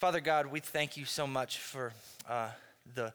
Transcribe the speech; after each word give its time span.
Father 0.00 0.20
God, 0.20 0.46
we 0.46 0.60
thank 0.60 0.96
you 0.96 1.04
so 1.04 1.26
much 1.26 1.58
for 1.58 1.92
uh, 2.26 2.48
the, 2.94 3.12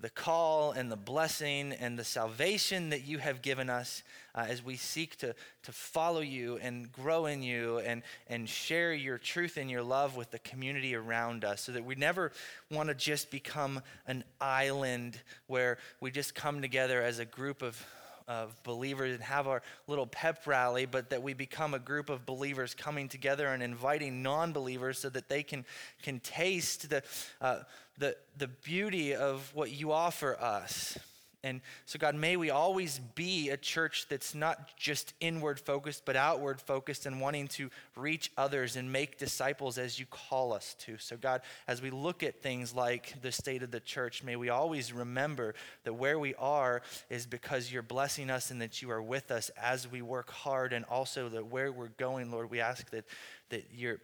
the 0.00 0.10
call 0.10 0.72
and 0.72 0.90
the 0.90 0.96
blessing 0.96 1.70
and 1.70 1.96
the 1.96 2.02
salvation 2.02 2.90
that 2.90 3.04
you 3.06 3.18
have 3.18 3.40
given 3.40 3.70
us 3.70 4.02
uh, 4.34 4.44
as 4.48 4.60
we 4.60 4.74
seek 4.74 5.16
to, 5.18 5.32
to 5.62 5.70
follow 5.70 6.18
you 6.18 6.58
and 6.60 6.90
grow 6.90 7.26
in 7.26 7.44
you 7.44 7.78
and, 7.78 8.02
and 8.26 8.48
share 8.48 8.92
your 8.92 9.16
truth 9.16 9.56
and 9.56 9.70
your 9.70 9.84
love 9.84 10.16
with 10.16 10.32
the 10.32 10.40
community 10.40 10.96
around 10.96 11.44
us 11.44 11.60
so 11.60 11.70
that 11.70 11.84
we 11.84 11.94
never 11.94 12.32
want 12.68 12.88
to 12.88 12.96
just 12.96 13.30
become 13.30 13.80
an 14.08 14.24
island 14.40 15.20
where 15.46 15.78
we 16.00 16.10
just 16.10 16.34
come 16.34 16.60
together 16.60 17.00
as 17.00 17.20
a 17.20 17.24
group 17.24 17.62
of 17.62 17.80
of 18.26 18.60
believers 18.62 19.14
and 19.14 19.22
have 19.22 19.46
our 19.46 19.62
little 19.86 20.06
pep 20.06 20.46
rally, 20.46 20.86
but 20.86 21.10
that 21.10 21.22
we 21.22 21.34
become 21.34 21.74
a 21.74 21.78
group 21.78 22.10
of 22.10 22.24
believers 22.26 22.74
coming 22.74 23.08
together 23.08 23.48
and 23.48 23.62
inviting 23.62 24.22
non 24.22 24.52
believers 24.52 24.98
so 24.98 25.08
that 25.10 25.28
they 25.28 25.42
can, 25.42 25.64
can 26.02 26.20
taste 26.20 26.90
the, 26.90 27.02
uh, 27.40 27.60
the, 27.98 28.16
the 28.38 28.48
beauty 28.48 29.14
of 29.14 29.50
what 29.54 29.70
you 29.70 29.92
offer 29.92 30.36
us. 30.40 30.98
And 31.44 31.60
so, 31.84 31.98
God, 31.98 32.14
may 32.14 32.38
we 32.38 32.48
always 32.48 32.98
be 33.14 33.50
a 33.50 33.56
church 33.58 34.06
that's 34.08 34.34
not 34.34 34.76
just 34.78 35.12
inward 35.20 35.60
focused, 35.60 36.06
but 36.06 36.16
outward 36.16 36.58
focused 36.58 37.04
and 37.04 37.20
wanting 37.20 37.48
to 37.48 37.68
reach 37.96 38.32
others 38.38 38.76
and 38.76 38.90
make 38.90 39.18
disciples 39.18 39.76
as 39.76 40.00
you 40.00 40.06
call 40.06 40.54
us 40.54 40.74
to. 40.80 40.96
So, 40.96 41.18
God, 41.18 41.42
as 41.68 41.82
we 41.82 41.90
look 41.90 42.22
at 42.22 42.40
things 42.40 42.74
like 42.74 43.20
the 43.20 43.30
state 43.30 43.62
of 43.62 43.70
the 43.70 43.80
church, 43.80 44.22
may 44.22 44.36
we 44.36 44.48
always 44.48 44.90
remember 44.90 45.54
that 45.84 45.92
where 45.92 46.18
we 46.18 46.34
are 46.36 46.80
is 47.10 47.26
because 47.26 47.70
you're 47.70 47.82
blessing 47.82 48.30
us 48.30 48.50
and 48.50 48.62
that 48.62 48.80
you 48.80 48.90
are 48.90 49.02
with 49.02 49.30
us 49.30 49.50
as 49.50 49.86
we 49.86 50.00
work 50.00 50.30
hard, 50.30 50.72
and 50.72 50.86
also 50.86 51.28
that 51.28 51.46
where 51.46 51.70
we're 51.70 51.88
going, 51.88 52.30
Lord, 52.30 52.50
we 52.50 52.60
ask 52.60 52.88
that, 52.90 53.04
that, 53.50 53.66
you're, 53.70 53.98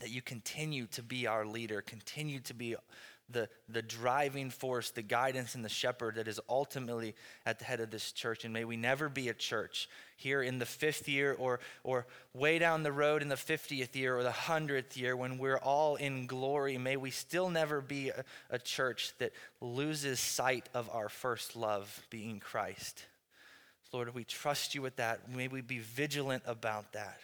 that 0.00 0.10
you 0.10 0.20
continue 0.20 0.86
to 0.88 1.02
be 1.02 1.26
our 1.26 1.46
leader, 1.46 1.80
continue 1.80 2.40
to 2.40 2.52
be 2.52 2.76
the, 3.30 3.48
the 3.68 3.82
driving 3.82 4.50
force, 4.50 4.90
the 4.90 5.02
guidance, 5.02 5.54
and 5.54 5.64
the 5.64 5.68
shepherd 5.68 6.16
that 6.16 6.28
is 6.28 6.40
ultimately 6.48 7.14
at 7.46 7.58
the 7.58 7.64
head 7.64 7.80
of 7.80 7.90
this 7.90 8.12
church. 8.12 8.44
And 8.44 8.52
may 8.52 8.64
we 8.64 8.76
never 8.76 9.08
be 9.08 9.28
a 9.28 9.34
church 9.34 9.88
here 10.16 10.42
in 10.42 10.58
the 10.58 10.66
fifth 10.66 11.08
year 11.08 11.34
or, 11.38 11.60
or 11.82 12.06
way 12.34 12.58
down 12.58 12.82
the 12.82 12.92
road 12.92 13.22
in 13.22 13.28
the 13.28 13.34
50th 13.34 13.94
year 13.94 14.16
or 14.16 14.22
the 14.22 14.30
100th 14.30 14.96
year 14.96 15.16
when 15.16 15.38
we're 15.38 15.58
all 15.58 15.96
in 15.96 16.26
glory. 16.26 16.78
May 16.78 16.96
we 16.96 17.10
still 17.10 17.50
never 17.50 17.80
be 17.80 18.10
a, 18.10 18.24
a 18.50 18.58
church 18.58 19.12
that 19.18 19.32
loses 19.60 20.20
sight 20.20 20.68
of 20.74 20.88
our 20.92 21.08
first 21.08 21.56
love 21.56 22.06
being 22.10 22.40
Christ. 22.40 23.04
Lord, 23.92 24.14
we 24.14 24.24
trust 24.24 24.74
you 24.74 24.82
with 24.82 24.96
that. 24.96 25.30
May 25.32 25.48
we 25.48 25.60
be 25.60 25.78
vigilant 25.78 26.42
about 26.46 26.92
that. 26.92 27.20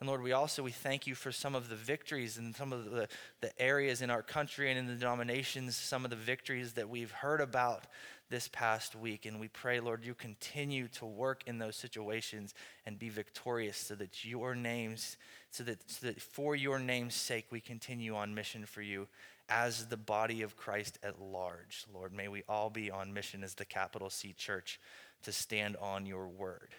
And 0.00 0.08
Lord, 0.08 0.22
we 0.22 0.32
also 0.32 0.62
we 0.62 0.70
thank 0.70 1.06
you 1.06 1.14
for 1.14 1.30
some 1.30 1.54
of 1.54 1.68
the 1.68 1.76
victories 1.76 2.38
and 2.38 2.56
some 2.56 2.72
of 2.72 2.90
the, 2.90 3.06
the 3.42 3.60
areas 3.60 4.00
in 4.00 4.08
our 4.08 4.22
country 4.22 4.70
and 4.70 4.78
in 4.78 4.86
the 4.86 4.94
denominations, 4.94 5.76
some 5.76 6.04
of 6.04 6.10
the 6.10 6.16
victories 6.16 6.72
that 6.72 6.88
we've 6.88 7.10
heard 7.10 7.42
about 7.42 7.84
this 8.30 8.48
past 8.48 8.96
week. 8.96 9.26
And 9.26 9.38
we 9.38 9.48
pray, 9.48 9.78
Lord, 9.78 10.02
you 10.02 10.14
continue 10.14 10.88
to 10.88 11.04
work 11.04 11.42
in 11.46 11.58
those 11.58 11.76
situations 11.76 12.54
and 12.86 12.98
be 12.98 13.10
victorious 13.10 13.76
so 13.76 13.94
that 13.96 14.24
your 14.24 14.54
names, 14.54 15.18
so 15.50 15.64
that, 15.64 15.90
so 15.90 16.06
that 16.06 16.22
for 16.22 16.56
your 16.56 16.78
name's 16.78 17.14
sake, 17.14 17.48
we 17.50 17.60
continue 17.60 18.16
on 18.16 18.34
mission 18.34 18.64
for 18.64 18.80
you 18.80 19.06
as 19.50 19.84
the 19.86 19.98
body 19.98 20.40
of 20.40 20.56
Christ 20.56 20.98
at 21.02 21.20
large. 21.20 21.84
Lord, 21.92 22.14
may 22.14 22.28
we 22.28 22.42
all 22.48 22.70
be 22.70 22.90
on 22.90 23.12
mission 23.12 23.44
as 23.44 23.52
the 23.52 23.66
capital 23.66 24.08
C 24.08 24.32
church 24.32 24.80
to 25.24 25.32
stand 25.32 25.76
on 25.76 26.06
your 26.06 26.26
word. 26.26 26.70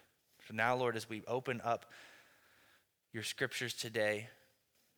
So 0.48 0.54
now, 0.54 0.74
Lord, 0.74 0.96
as 0.96 1.08
we 1.08 1.22
open 1.28 1.60
up 1.62 1.86
your 3.12 3.22
scriptures 3.22 3.74
today. 3.74 4.28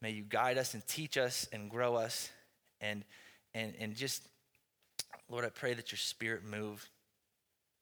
May 0.01 0.11
you 0.11 0.23
guide 0.23 0.59
us 0.59 0.75
and 0.75 0.87
teach 0.87 1.17
us 1.17 1.48
and 1.53 1.70
grow 1.70 1.97
us. 1.97 2.31
And, 2.81 3.05
and, 3.55 3.75
and 3.81 3.97
just, 3.97 4.23
Lord, 5.29 5.45
I 5.45 5.48
pray 5.48 5.75
that 5.75 5.91
your 5.91 5.98
spirit 5.98 6.45
move 6.45 6.89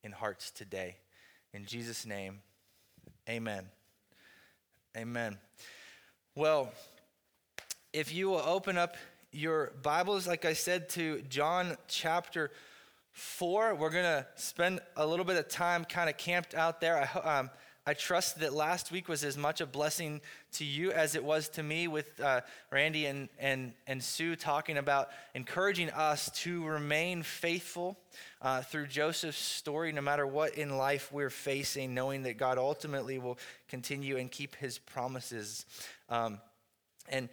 in 0.02 0.12
hearts 0.12 0.50
today. 0.50 0.96
In 1.52 1.66
Jesus' 1.66 2.06
name, 2.06 2.40
amen. 3.28 3.66
Amen. 4.96 5.38
Well, 6.34 6.72
if 7.92 8.14
you 8.14 8.30
will 8.30 8.42
open 8.44 8.78
up 8.78 8.96
your 9.32 9.72
Bibles, 9.82 10.26
like 10.26 10.44
I 10.44 10.54
said, 10.54 10.88
to 10.90 11.20
John 11.28 11.76
chapter 11.88 12.50
4, 13.12 13.74
we're 13.74 13.90
going 13.90 14.04
to 14.04 14.26
spend 14.36 14.80
a 14.96 15.06
little 15.06 15.24
bit 15.24 15.36
of 15.36 15.48
time 15.48 15.84
kind 15.84 16.08
of 16.08 16.16
camped 16.16 16.54
out 16.54 16.80
there. 16.80 17.10
I, 17.14 17.38
um, 17.38 17.50
I 17.84 17.94
trust 17.94 18.38
that 18.38 18.52
last 18.52 18.92
week 18.92 19.08
was 19.08 19.24
as 19.24 19.36
much 19.36 19.60
a 19.60 19.66
blessing 19.66 20.20
to 20.52 20.64
you 20.64 20.92
as 20.92 21.16
it 21.16 21.24
was 21.24 21.48
to 21.50 21.64
me 21.64 21.88
with 21.88 22.20
uh, 22.20 22.42
Randy 22.70 23.06
and, 23.06 23.28
and, 23.40 23.72
and 23.88 24.02
Sue 24.02 24.36
talking 24.36 24.78
about 24.78 25.08
encouraging 25.34 25.90
us 25.90 26.30
to 26.42 26.64
remain 26.64 27.24
faithful 27.24 27.98
uh, 28.40 28.62
through 28.62 28.86
Joseph's 28.86 29.38
story, 29.38 29.90
no 29.90 30.00
matter 30.00 30.26
what 30.26 30.54
in 30.54 30.76
life 30.76 31.10
we're 31.12 31.28
facing, 31.28 31.92
knowing 31.92 32.22
that 32.22 32.38
God 32.38 32.56
ultimately 32.56 33.18
will 33.18 33.38
continue 33.68 34.16
and 34.16 34.30
keep 34.30 34.54
his 34.56 34.78
promises. 34.78 35.66
Um, 36.08 36.40
and 37.08 37.28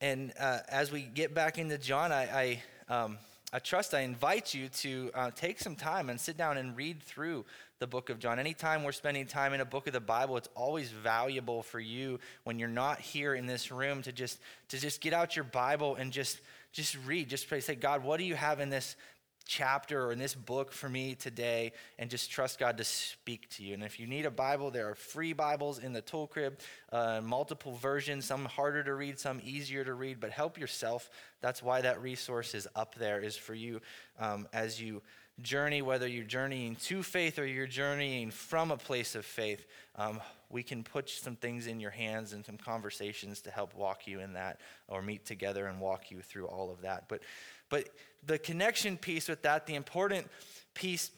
and 0.00 0.32
uh, 0.38 0.58
as 0.68 0.90
we 0.92 1.02
get 1.02 1.34
back 1.34 1.56
into 1.56 1.78
John, 1.78 2.12
I, 2.12 2.60
I, 2.90 2.94
um, 2.94 3.18
I 3.54 3.60
trust 3.60 3.94
I 3.94 4.00
invite 4.00 4.52
you 4.52 4.68
to 4.68 5.10
uh, 5.14 5.30
take 5.30 5.60
some 5.60 5.76
time 5.76 6.10
and 6.10 6.20
sit 6.20 6.36
down 6.36 6.58
and 6.58 6.76
read 6.76 7.00
through 7.00 7.44
the 7.78 7.86
book 7.86 8.10
of 8.10 8.18
John. 8.18 8.40
Anytime 8.40 8.82
we're 8.82 8.90
spending 8.90 9.26
time 9.26 9.52
in 9.52 9.60
a 9.60 9.64
book 9.64 9.86
of 9.86 9.92
the 9.92 10.00
Bible, 10.00 10.36
it's 10.36 10.48
always 10.56 10.90
valuable 10.90 11.62
for 11.62 11.78
you 11.78 12.18
when 12.42 12.58
you're 12.58 12.68
not 12.68 12.98
here 12.98 13.32
in 13.32 13.46
this 13.46 13.70
room 13.70 14.02
to 14.02 14.10
just 14.10 14.40
to 14.70 14.80
just 14.80 15.00
get 15.00 15.12
out 15.12 15.36
your 15.36 15.44
Bible 15.44 15.94
and 15.94 16.10
just 16.10 16.40
just 16.72 16.98
read. 17.06 17.28
Just 17.28 17.48
pray, 17.48 17.60
say, 17.60 17.76
God, 17.76 18.02
what 18.02 18.18
do 18.18 18.24
you 18.24 18.34
have 18.34 18.58
in 18.58 18.70
this 18.70 18.96
chapter 19.46 20.06
or 20.06 20.12
in 20.12 20.18
this 20.18 20.34
book 20.34 20.72
for 20.72 20.88
me 20.88 21.14
today 21.14 21.72
and 21.98 22.10
just 22.10 22.30
trust 22.30 22.58
God 22.58 22.78
to 22.78 22.84
speak 22.84 23.48
to 23.50 23.64
you. 23.64 23.74
And 23.74 23.82
if 23.82 24.00
you 24.00 24.06
need 24.06 24.26
a 24.26 24.30
Bible, 24.30 24.70
there 24.70 24.88
are 24.88 24.94
free 24.94 25.32
Bibles 25.32 25.78
in 25.78 25.92
the 25.92 26.00
tool 26.00 26.26
crib, 26.26 26.58
uh, 26.92 27.20
multiple 27.22 27.74
versions, 27.74 28.24
some 28.24 28.44
harder 28.46 28.82
to 28.84 28.94
read, 28.94 29.18
some 29.18 29.40
easier 29.44 29.84
to 29.84 29.94
read, 29.94 30.20
but 30.20 30.30
help 30.30 30.58
yourself. 30.58 31.10
That's 31.40 31.62
why 31.62 31.82
that 31.82 32.00
resource 32.00 32.54
is 32.54 32.66
up 32.74 32.94
there, 32.94 33.20
is 33.20 33.36
for 33.36 33.54
you 33.54 33.80
um, 34.18 34.48
as 34.52 34.80
you 34.80 35.02
journey, 35.42 35.82
whether 35.82 36.06
you're 36.06 36.24
journeying 36.24 36.76
to 36.76 37.02
faith 37.02 37.38
or 37.38 37.46
you're 37.46 37.66
journeying 37.66 38.30
from 38.30 38.70
a 38.70 38.76
place 38.76 39.14
of 39.14 39.24
faith, 39.24 39.66
um, 39.96 40.20
we 40.48 40.62
can 40.62 40.84
put 40.84 41.08
some 41.10 41.34
things 41.34 41.66
in 41.66 41.80
your 41.80 41.90
hands 41.90 42.32
and 42.32 42.46
some 42.46 42.56
conversations 42.56 43.40
to 43.40 43.50
help 43.50 43.74
walk 43.74 44.06
you 44.06 44.20
in 44.20 44.34
that 44.34 44.60
or 44.86 45.02
meet 45.02 45.26
together 45.26 45.66
and 45.66 45.80
walk 45.80 46.10
you 46.10 46.20
through 46.20 46.46
all 46.46 46.70
of 46.70 46.82
that. 46.82 47.04
But, 47.08 47.22
but 47.68 47.88
the 48.26 48.38
connection 48.38 48.96
piece 48.96 49.28
with 49.28 49.42
that, 49.42 49.66
the 49.66 49.74
important 49.74 50.28
piece 50.74 51.10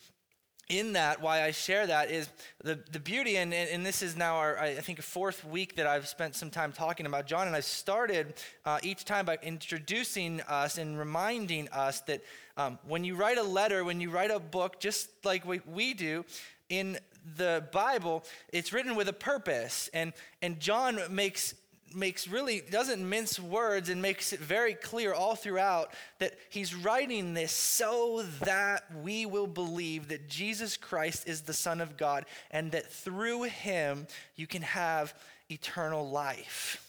in 0.69 0.95
that, 0.95 1.23
why 1.23 1.45
I 1.45 1.53
share 1.53 1.87
that 1.87 2.11
is 2.11 2.29
the, 2.65 2.81
the 2.91 2.99
beauty, 2.99 3.37
and, 3.37 3.55
and 3.55 3.87
this 3.87 4.03
is 4.03 4.17
now 4.17 4.37
our, 4.37 4.59
I 4.59 4.75
think, 4.75 5.01
fourth 5.01 5.45
week 5.45 5.77
that 5.77 5.87
I've 5.87 6.09
spent 6.09 6.35
some 6.35 6.51
time 6.51 6.73
talking 6.73 7.07
about 7.07 7.27
John, 7.27 7.47
and 7.47 7.55
I 7.55 7.61
started 7.61 8.35
uh, 8.65 8.79
each 8.83 9.05
time 9.05 9.27
by 9.27 9.39
introducing 9.43 10.41
us 10.43 10.79
and 10.79 10.99
reminding 10.99 11.69
us 11.69 12.01
that 12.03 12.23
um, 12.57 12.81
when 12.89 13.05
you 13.05 13.15
write 13.15 13.39
a 13.39 13.45
letter, 13.45 13.85
when 13.85 14.01
you 14.01 14.11
write 14.11 14.33
a 14.33 14.41
book, 14.41 14.81
just 14.81 15.09
like 15.25 15.47
we, 15.47 15.61
we 15.73 15.95
do, 15.95 16.25
in 16.69 16.99
the 17.37 17.65
Bible, 17.73 18.25
it's 18.53 18.73
written 18.73 18.97
with 18.97 19.09
a 19.09 19.13
purpose. 19.13 19.89
And, 19.95 20.13
and 20.43 20.59
John 20.59 20.99
makes 21.11 21.55
makes 21.95 22.29
really 22.29 22.61
doesn't 22.61 23.09
mince 23.09 23.39
words 23.39 23.89
and 23.89 24.03
makes 24.03 24.33
it 24.33 24.41
very 24.41 24.75
clear 24.75 25.15
all 25.15 25.35
throughout 25.35 25.93
that 26.19 26.35
he's 26.51 26.75
writing 26.75 27.35
this 27.35 27.53
so 27.53 28.23
that 28.41 28.85
we 29.03 29.27
will 29.27 29.47
believe 29.47 30.09
that 30.09 30.29
Jesus 30.29 30.77
Christ 30.77 31.29
is 31.29 31.43
the 31.43 31.53
Son 31.53 31.81
of 31.81 31.97
God 31.97 32.27
and 32.51 32.73
that 32.73 32.91
through 32.91 33.45
him 33.45 34.07
you 34.35 34.47
can 34.47 34.63
have 34.63 35.15
eternal 35.51 36.09
life. 36.09 36.83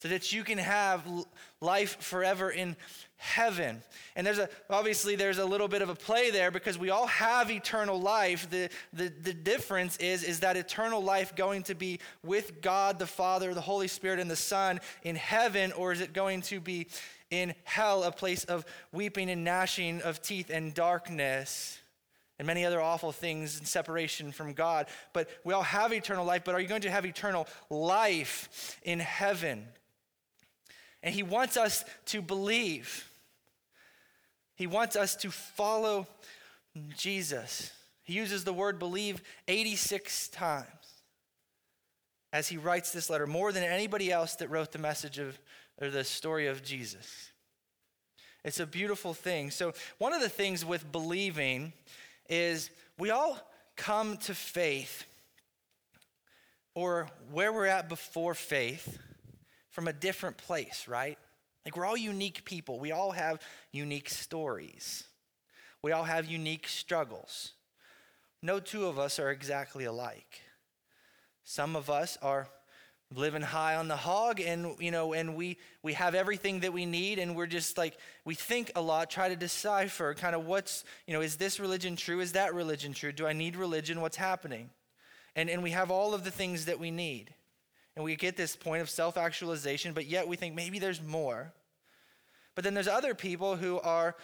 So 0.00 0.08
that 0.08 0.32
you 0.32 0.44
can 0.44 0.58
have 0.58 1.06
life 1.60 2.00
forever 2.00 2.50
in 2.50 2.76
heaven. 3.20 3.82
And 4.16 4.26
there's 4.26 4.38
a 4.38 4.48
obviously 4.70 5.14
there's 5.14 5.36
a 5.36 5.44
little 5.44 5.68
bit 5.68 5.82
of 5.82 5.90
a 5.90 5.94
play 5.94 6.30
there 6.30 6.50
because 6.50 6.78
we 6.78 6.88
all 6.88 7.06
have 7.06 7.50
eternal 7.50 8.00
life. 8.00 8.48
The, 8.48 8.70
the, 8.94 9.08
the 9.08 9.34
difference 9.34 9.98
is, 9.98 10.24
is 10.24 10.40
that 10.40 10.56
eternal 10.56 11.02
life 11.02 11.36
going 11.36 11.64
to 11.64 11.74
be 11.74 12.00
with 12.24 12.62
God 12.62 12.98
the 12.98 13.06
Father, 13.06 13.52
the 13.52 13.60
Holy 13.60 13.88
Spirit, 13.88 14.20
and 14.20 14.30
the 14.30 14.36
Son 14.36 14.80
in 15.02 15.16
heaven, 15.16 15.70
or 15.72 15.92
is 15.92 16.00
it 16.00 16.14
going 16.14 16.40
to 16.42 16.60
be 16.60 16.86
in 17.30 17.54
hell, 17.64 18.04
a 18.04 18.10
place 18.10 18.44
of 18.44 18.64
weeping 18.90 19.28
and 19.28 19.44
gnashing 19.44 20.00
of 20.00 20.22
teeth 20.22 20.48
and 20.48 20.72
darkness? 20.72 21.78
And 22.38 22.46
many 22.46 22.64
other 22.64 22.80
awful 22.80 23.12
things 23.12 23.58
and 23.58 23.68
separation 23.68 24.32
from 24.32 24.54
God. 24.54 24.86
But 25.12 25.28
we 25.44 25.52
all 25.52 25.62
have 25.62 25.92
eternal 25.92 26.24
life, 26.24 26.42
but 26.42 26.54
are 26.54 26.60
you 26.60 26.68
going 26.68 26.80
to 26.80 26.90
have 26.90 27.04
eternal 27.04 27.46
life 27.68 28.78
in 28.82 28.98
heaven? 28.98 29.66
And 31.02 31.14
he 31.14 31.22
wants 31.22 31.58
us 31.58 31.84
to 32.06 32.22
believe. 32.22 33.09
He 34.60 34.66
wants 34.66 34.94
us 34.94 35.16
to 35.16 35.30
follow 35.30 36.06
Jesus. 36.94 37.72
He 38.02 38.12
uses 38.12 38.44
the 38.44 38.52
word 38.52 38.78
believe 38.78 39.22
86 39.48 40.28
times 40.28 40.66
as 42.30 42.48
he 42.48 42.58
writes 42.58 42.92
this 42.92 43.08
letter, 43.08 43.26
more 43.26 43.52
than 43.52 43.62
anybody 43.62 44.12
else 44.12 44.34
that 44.34 44.50
wrote 44.50 44.72
the 44.72 44.78
message 44.78 45.18
of, 45.18 45.40
or 45.80 45.88
the 45.88 46.04
story 46.04 46.46
of 46.46 46.62
Jesus. 46.62 47.30
It's 48.44 48.60
a 48.60 48.66
beautiful 48.66 49.14
thing. 49.14 49.50
So, 49.50 49.72
one 49.96 50.12
of 50.12 50.20
the 50.20 50.28
things 50.28 50.62
with 50.62 50.92
believing 50.92 51.72
is 52.28 52.68
we 52.98 53.08
all 53.08 53.38
come 53.78 54.18
to 54.18 54.34
faith 54.34 55.06
or 56.74 57.08
where 57.32 57.50
we're 57.50 57.64
at 57.64 57.88
before 57.88 58.34
faith 58.34 58.98
from 59.70 59.88
a 59.88 59.94
different 59.94 60.36
place, 60.36 60.86
right? 60.86 61.16
Like 61.64 61.76
we're 61.76 61.86
all 61.86 61.96
unique 61.96 62.44
people. 62.44 62.78
We 62.78 62.92
all 62.92 63.12
have 63.12 63.40
unique 63.72 64.08
stories. 64.08 65.04
We 65.82 65.92
all 65.92 66.04
have 66.04 66.26
unique 66.26 66.68
struggles. 66.68 67.52
No 68.42 68.60
two 68.60 68.86
of 68.86 68.98
us 68.98 69.18
are 69.18 69.30
exactly 69.30 69.84
alike. 69.84 70.42
Some 71.44 71.76
of 71.76 71.90
us 71.90 72.16
are 72.22 72.48
living 73.14 73.42
high 73.42 73.74
on 73.74 73.88
the 73.88 73.96
hog 73.96 74.40
and 74.40 74.76
you 74.78 74.92
know 74.92 75.12
and 75.14 75.34
we 75.34 75.58
we 75.82 75.94
have 75.94 76.14
everything 76.14 76.60
that 76.60 76.72
we 76.72 76.86
need 76.86 77.18
and 77.18 77.34
we're 77.34 77.46
just 77.46 77.76
like 77.76 77.96
we 78.24 78.36
think 78.36 78.70
a 78.76 78.80
lot 78.80 79.10
try 79.10 79.28
to 79.28 79.34
decipher 79.34 80.14
kind 80.14 80.36
of 80.36 80.46
what's 80.46 80.84
you 81.08 81.12
know 81.12 81.20
is 81.20 81.34
this 81.36 81.58
religion 81.58 81.96
true 81.96 82.20
is 82.20 82.32
that 82.32 82.54
religion 82.54 82.92
true 82.92 83.10
do 83.10 83.26
i 83.26 83.32
need 83.32 83.56
religion 83.56 84.00
what's 84.00 84.16
happening 84.16 84.70
and 85.34 85.50
and 85.50 85.60
we 85.60 85.70
have 85.70 85.90
all 85.90 86.14
of 86.14 86.22
the 86.22 86.30
things 86.30 86.66
that 86.66 86.78
we 86.78 86.92
need 86.92 87.34
and 87.96 88.04
we 88.04 88.16
get 88.16 88.36
this 88.36 88.56
point 88.56 88.82
of 88.82 88.90
self-actualization 88.90 89.92
but 89.92 90.06
yet 90.06 90.26
we 90.26 90.36
think 90.36 90.54
maybe 90.54 90.78
there's 90.78 91.02
more 91.02 91.52
but 92.54 92.64
then 92.64 92.74
there's 92.74 92.88
other 92.88 93.14
people 93.14 93.56
who 93.56 93.80
are 93.80 94.16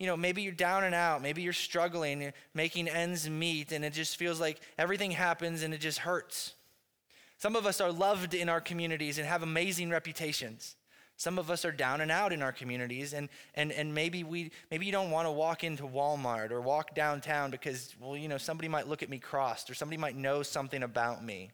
you 0.00 0.06
know, 0.06 0.16
maybe 0.16 0.40
you're 0.40 0.52
down 0.52 0.84
and 0.84 0.94
out, 0.94 1.20
maybe 1.20 1.42
you're 1.42 1.52
struggling, 1.52 2.32
making 2.54 2.88
ends 2.88 3.28
meet, 3.28 3.70
and 3.70 3.84
it 3.84 3.92
just 3.92 4.16
feels 4.16 4.40
like 4.40 4.58
everything 4.78 5.10
happens 5.10 5.62
and 5.62 5.74
it 5.74 5.78
just 5.78 5.98
hurts. 5.98 6.54
Some 7.36 7.54
of 7.54 7.66
us 7.66 7.82
are 7.82 7.92
loved 7.92 8.32
in 8.32 8.48
our 8.48 8.62
communities 8.62 9.18
and 9.18 9.28
have 9.28 9.42
amazing 9.42 9.90
reputations. 9.90 10.76
Some 11.18 11.38
of 11.38 11.50
us 11.50 11.66
are 11.66 11.70
down 11.70 12.00
and 12.00 12.10
out 12.10 12.32
in 12.32 12.40
our 12.40 12.50
communities, 12.50 13.12
and, 13.12 13.28
and, 13.54 13.70
and 13.72 13.94
maybe, 13.94 14.24
we, 14.24 14.52
maybe 14.70 14.86
you 14.86 14.92
don't 14.92 15.10
want 15.10 15.26
to 15.26 15.32
walk 15.32 15.64
into 15.64 15.82
Walmart 15.82 16.50
or 16.50 16.62
walk 16.62 16.94
downtown 16.94 17.50
because, 17.50 17.94
well, 18.00 18.16
you 18.16 18.26
know, 18.26 18.38
somebody 18.38 18.68
might 18.68 18.88
look 18.88 19.02
at 19.02 19.10
me 19.10 19.18
crossed 19.18 19.68
or 19.68 19.74
somebody 19.74 19.98
might 19.98 20.16
know 20.16 20.42
something 20.42 20.82
about 20.82 21.22
me. 21.22 21.50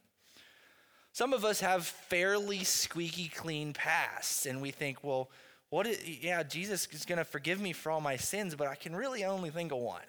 Some 1.16 1.32
of 1.32 1.46
us 1.46 1.60
have 1.60 1.86
fairly 1.86 2.62
squeaky 2.62 3.28
clean 3.28 3.72
pasts, 3.72 4.44
and 4.44 4.60
we 4.60 4.70
think, 4.70 5.02
well, 5.02 5.30
what 5.70 5.86
is, 5.86 6.06
yeah, 6.06 6.42
Jesus 6.42 6.86
is 6.92 7.06
going 7.06 7.16
to 7.16 7.24
forgive 7.24 7.58
me 7.58 7.72
for 7.72 7.90
all 7.90 8.02
my 8.02 8.18
sins, 8.18 8.54
but 8.54 8.66
I 8.66 8.74
can 8.74 8.94
really 8.94 9.24
only 9.24 9.48
think 9.48 9.72
of 9.72 9.78
one. 9.78 10.02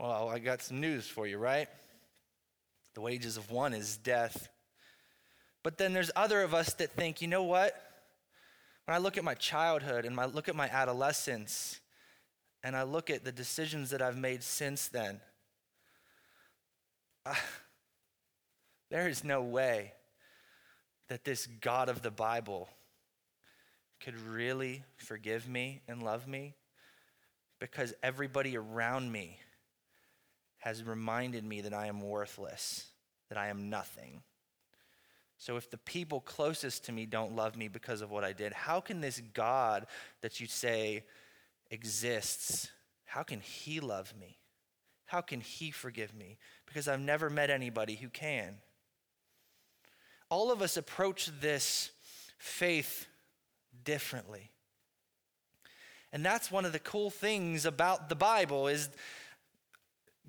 Well, 0.00 0.30
I 0.30 0.38
got 0.38 0.62
some 0.62 0.80
news 0.80 1.08
for 1.08 1.26
you, 1.26 1.36
right? 1.36 1.68
The 2.94 3.02
wages 3.02 3.36
of 3.36 3.50
one 3.50 3.74
is 3.74 3.98
death. 3.98 4.48
But 5.62 5.76
then 5.76 5.92
there's 5.92 6.10
other 6.16 6.40
of 6.40 6.54
us 6.54 6.72
that 6.72 6.92
think, 6.92 7.20
you 7.20 7.28
know 7.28 7.42
what? 7.42 7.78
When 8.86 8.94
I 8.94 8.98
look 8.98 9.18
at 9.18 9.24
my 9.24 9.34
childhood 9.34 10.06
and 10.06 10.18
I 10.18 10.24
look 10.24 10.48
at 10.48 10.56
my 10.56 10.70
adolescence 10.70 11.80
and 12.64 12.74
I 12.74 12.84
look 12.84 13.10
at 13.10 13.26
the 13.26 13.32
decisions 13.32 13.90
that 13.90 14.00
I've 14.00 14.16
made 14.16 14.42
since 14.42 14.88
then, 14.88 15.20
uh, 17.28 17.34
there 18.90 19.08
is 19.08 19.22
no 19.22 19.42
way 19.42 19.92
that 21.08 21.24
this 21.24 21.46
God 21.60 21.88
of 21.88 22.02
the 22.02 22.10
Bible 22.10 22.68
could 24.00 24.18
really 24.18 24.84
forgive 24.96 25.48
me 25.48 25.80
and 25.88 26.02
love 26.02 26.26
me 26.26 26.54
because 27.58 27.92
everybody 28.02 28.56
around 28.56 29.10
me 29.10 29.38
has 30.58 30.82
reminded 30.82 31.44
me 31.44 31.60
that 31.62 31.74
I 31.74 31.86
am 31.86 32.00
worthless, 32.00 32.86
that 33.28 33.38
I 33.38 33.48
am 33.48 33.68
nothing. 33.68 34.22
So 35.36 35.56
if 35.56 35.70
the 35.70 35.78
people 35.78 36.20
closest 36.20 36.84
to 36.86 36.92
me 36.92 37.06
don't 37.06 37.36
love 37.36 37.56
me 37.56 37.68
because 37.68 38.00
of 38.00 38.10
what 38.10 38.24
I 38.24 38.32
did, 38.32 38.52
how 38.52 38.80
can 38.80 39.00
this 39.00 39.20
God 39.34 39.86
that 40.22 40.40
you 40.40 40.46
say 40.46 41.04
exists, 41.70 42.70
how 43.04 43.22
can 43.22 43.40
he 43.40 43.80
love 43.80 44.14
me? 44.18 44.37
How 45.08 45.20
can 45.20 45.40
he 45.40 45.70
forgive 45.70 46.14
me? 46.14 46.38
Because 46.64 46.88
I've 46.88 47.00
never 47.00 47.28
met 47.28 47.50
anybody 47.50 47.96
who 47.96 48.08
can 48.08 48.58
all 50.30 50.52
of 50.52 50.62
us 50.62 50.76
approach 50.76 51.30
this 51.40 51.90
faith 52.38 53.06
differently. 53.84 54.50
And 56.12 56.24
that's 56.24 56.50
one 56.50 56.64
of 56.64 56.72
the 56.72 56.78
cool 56.78 57.10
things 57.10 57.64
about 57.66 58.08
the 58.08 58.14
Bible 58.14 58.68
is 58.68 58.88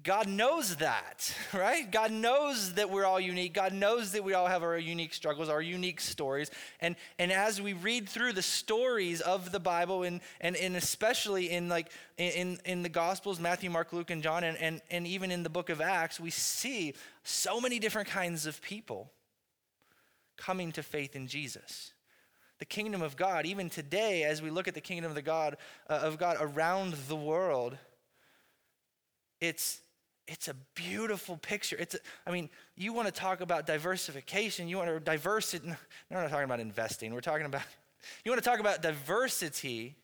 God 0.04 0.28
knows 0.28 0.78
that, 0.78 1.36
right? 1.54 1.90
God 1.90 2.12
knows 2.12 2.74
that 2.76 2.90
we're 2.90 3.06
all 3.06 3.20
unique. 3.20 3.54
God 3.54 3.74
knows 3.74 4.14
that 4.14 4.24
we 4.24 4.34
all 4.34 4.48
have 4.48 4.64
our 4.64 4.78
unique 4.78 5.14
struggles, 5.14 5.50
our 5.50 5.62
unique 5.62 6.00
stories. 6.00 6.50
And, 6.80 6.96
and 7.18 7.32
as 7.32 7.62
we 7.62 7.74
read 7.74 8.08
through 8.08 8.34
the 8.34 8.42
stories 8.42 9.20
of 9.20 9.52
the 9.52 9.60
Bible, 9.60 10.04
and, 10.04 10.22
and, 10.40 10.56
and 10.56 10.76
especially 10.76 11.50
in 11.50 11.68
like 11.68 11.92
in, 12.18 12.60
in 12.66 12.82
the 12.82 12.90
Gospels, 12.90 13.40
Matthew, 13.40 13.70
Mark, 13.70 13.92
Luke, 13.92 14.10
and 14.10 14.24
John, 14.24 14.44
and, 14.44 14.58
and, 14.58 14.82
and 14.90 15.06
even 15.06 15.32
in 15.32 15.44
the 15.44 15.50
book 15.50 15.70
of 15.70 15.82
Acts, 15.82 16.20
we 16.20 16.30
see 16.30 16.94
so 17.24 17.60
many 17.60 17.80
different 17.80 18.08
kinds 18.08 18.46
of 18.46 18.62
people 18.62 19.12
coming 20.38 20.72
to 20.74 20.84
faith 20.84 21.16
in 21.16 21.28
Jesus. 21.28 21.92
The 22.60 22.66
kingdom 22.66 23.02
of 23.02 23.16
God, 23.16 23.46
even 23.46 23.70
today, 23.70 24.24
as 24.24 24.42
we 24.42 24.50
look 24.50 24.68
at 24.68 24.74
the 24.74 24.82
kingdom 24.82 25.12
of 25.12 25.16
the 25.16 25.22
God 25.22 25.58
uh, 25.90 25.94
of 25.94 26.18
God 26.18 26.38
around 26.40 26.94
the 27.08 27.16
world, 27.16 27.78
it's 29.40 29.82
it's 30.30 30.48
a 30.48 30.54
beautiful 30.76 31.38
picture. 31.38 31.76
It's 31.80 31.96
a, 31.96 32.00
I 32.26 32.32
mean, 32.32 32.50
you 32.78 32.94
want 32.94 33.08
to 33.08 33.12
talk 33.12 33.42
about 33.42 33.66
diversification, 33.66 34.68
you 34.68 34.78
want 34.78 34.90
to 34.90 35.00
diversity. 35.00 35.68
No, 35.68 35.76
we're 36.10 36.22
not 36.22 36.30
talking 36.30 36.46
about 36.46 36.60
investing. 36.60 37.14
We're 37.14 37.22
talking 37.22 37.48
about 37.48 37.64
you 38.24 38.32
want 38.32 38.42
to 38.42 38.48
talk 38.48 38.60
about 38.60 38.82
diversity 38.82 39.96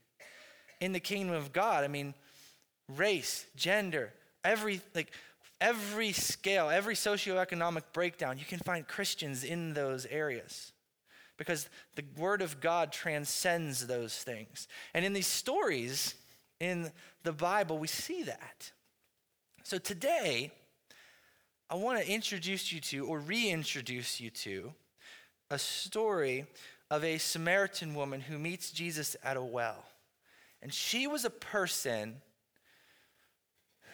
in 0.82 0.94
the 0.94 1.00
kingdom 1.00 1.36
of 1.36 1.54
God. 1.54 1.84
I 1.84 1.88
mean, 1.88 2.16
race, 2.96 3.46
gender, 3.56 4.14
every 4.44 4.82
like 4.96 5.12
every 5.62 6.12
scale, 6.12 6.70
every 6.70 6.96
socioeconomic 6.96 7.84
breakdown, 7.94 8.40
you 8.40 8.46
can 8.46 8.60
find 8.60 8.88
Christians 8.88 9.44
in 9.44 9.74
those 9.74 10.08
areas 10.08 10.72
because 11.38 11.70
the 11.96 12.04
Word 12.18 12.42
of 12.42 12.60
God 12.60 12.92
transcends 12.92 13.86
those 13.86 14.16
things. 14.16 14.68
And 14.94 15.06
in 15.06 15.14
these 15.14 15.28
stories 15.28 16.16
in 16.60 16.92
the 17.24 17.34
Bible, 17.34 17.78
we 17.78 17.88
see 17.88 18.24
that. 18.24 18.72
So 19.66 19.80
today, 19.80 20.52
I 21.72 21.74
want 21.74 22.00
to 22.00 22.08
introduce 22.08 22.72
you 22.72 22.80
to, 22.82 23.08
or 23.08 23.18
reintroduce 23.18 24.22
you 24.22 24.30
to, 24.30 24.72
a 25.50 25.58
story 25.58 26.46
of 26.92 27.04
a 27.04 27.18
Samaritan 27.18 27.96
woman 27.96 28.22
who 28.22 28.38
meets 28.38 28.70
Jesus 28.70 29.16
at 29.24 29.38
a 29.38 29.42
well. 29.42 29.84
And 30.62 30.72
she 30.72 31.08
was 31.08 31.26
a 31.26 31.32
person 31.32 32.18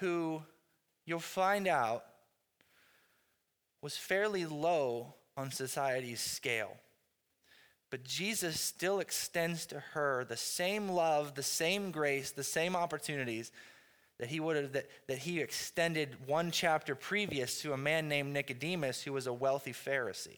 who 0.01 0.41
you'll 1.05 1.19
find 1.19 1.69
out 1.69 2.03
was 3.81 3.95
fairly 3.95 4.45
low 4.45 5.13
on 5.37 5.51
society's 5.51 6.19
scale. 6.19 6.75
But 7.89 8.03
Jesus 8.03 8.59
still 8.59 8.99
extends 8.99 9.65
to 9.67 9.79
her 9.93 10.25
the 10.25 10.35
same 10.35 10.89
love, 10.89 11.35
the 11.35 11.43
same 11.43 11.91
grace, 11.91 12.31
the 12.31 12.43
same 12.43 12.75
opportunities 12.75 13.53
that 14.21 14.29
he 14.29 14.39
would 14.39 14.55
have 14.55 14.71
that, 14.73 14.85
that 15.07 15.17
he 15.17 15.39
extended 15.39 16.15
one 16.27 16.51
chapter 16.51 16.93
previous 16.93 17.59
to 17.63 17.73
a 17.73 17.77
man 17.77 18.07
named 18.07 18.31
Nicodemus 18.31 19.01
who 19.01 19.13
was 19.13 19.25
a 19.25 19.33
wealthy 19.33 19.73
Pharisee, 19.73 20.37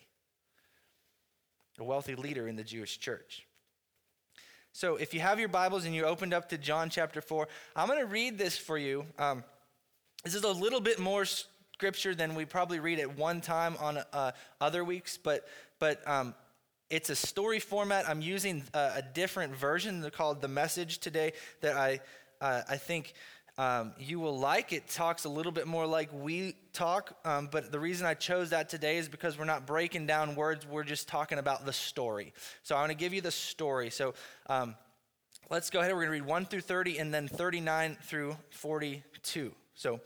a 1.78 1.84
wealthy 1.84 2.16
leader 2.16 2.48
in 2.48 2.56
the 2.56 2.64
Jewish 2.64 2.98
church. 2.98 3.46
So 4.72 4.96
if 4.96 5.14
you 5.14 5.20
have 5.20 5.38
your 5.38 5.50
Bibles 5.50 5.84
and 5.84 5.94
you 5.94 6.06
opened 6.06 6.34
up 6.34 6.48
to 6.50 6.58
John 6.58 6.90
chapter 6.90 7.20
4, 7.20 7.46
I'm 7.76 7.88
going 7.88 8.00
to 8.00 8.06
read 8.06 8.38
this 8.38 8.58
for 8.58 8.78
you. 8.78 9.06
Um, 9.20 9.44
this 10.24 10.34
is 10.34 10.44
a 10.44 10.52
little 10.52 10.82
bit 10.82 10.98
more 10.98 11.26
scripture 11.26 12.16
than 12.16 12.36
we 12.36 12.46
probably 12.46 12.80
read 12.80 13.02
at 13.02 13.18
one 13.18 13.42
time 13.42 13.76
on 13.82 13.98
uh, 14.14 14.32
other 14.62 14.86
weeks, 14.86 15.18
but, 15.18 15.46
but 15.80 16.08
um, 16.08 16.34
it's 16.90 17.10
a 17.10 17.18
story 17.18 17.60
format. 17.60 18.08
I'm 18.08 18.22
using 18.22 18.64
a, 18.74 18.94
a, 18.96 19.02
different 19.02 19.54
version 19.54 20.10
called 20.16 20.42
The 20.42 20.48
Message 20.48 21.00
today 21.00 21.34
that 21.60 21.76
I, 21.76 22.00
uh, 22.40 22.62
I 22.70 22.78
think 22.78 23.14
um, 23.58 23.94
you 24.00 24.20
will 24.20 24.38
like. 24.38 24.74
It 24.74 24.88
talks 24.90 25.26
a 25.26 25.30
little 25.30 25.52
bit 25.52 25.68
more 25.68 25.86
like 25.86 26.10
we 26.12 26.56
talk, 26.74 27.16
um, 27.24 27.50
but 27.52 27.72
the 27.72 27.80
reason 27.80 28.08
I 28.08 28.16
chose 28.16 28.50
that 28.50 28.68
today 28.68 28.98
is 28.98 29.08
because 29.08 29.38
we're 29.38 29.46
not 29.46 29.68
breaking 29.68 30.08
down 30.08 30.36
words, 30.36 30.66
we're 30.66 30.84
just 30.84 31.08
talking 31.08 31.38
about 31.38 31.66
the 31.66 31.74
story. 31.74 32.34
So 32.64 32.76
I 32.76 32.80
want 32.80 32.92
to 32.92 32.98
give 32.98 33.14
you 33.14 33.22
the 33.22 33.32
story. 33.32 33.92
So 33.92 34.16
um, 34.48 34.76
let's 35.52 35.70
go 35.70 35.82
ahead. 35.82 35.92
We're 35.92 36.06
going 36.06 36.20
to 36.20 36.24
read 36.24 36.26
1 36.26 36.46
through 36.46 36.62
30 36.62 36.98
and 36.98 37.14
then 37.14 37.28
39 37.28 37.98
through 38.02 38.38
42. 38.50 39.54
So 39.76 40.00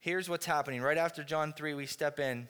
here's 0.00 0.28
what's 0.30 0.46
happening. 0.46 0.80
Right 0.80 0.98
after 0.98 1.22
John 1.22 1.52
3, 1.52 1.74
we 1.74 1.84
step 1.84 2.18
in. 2.18 2.48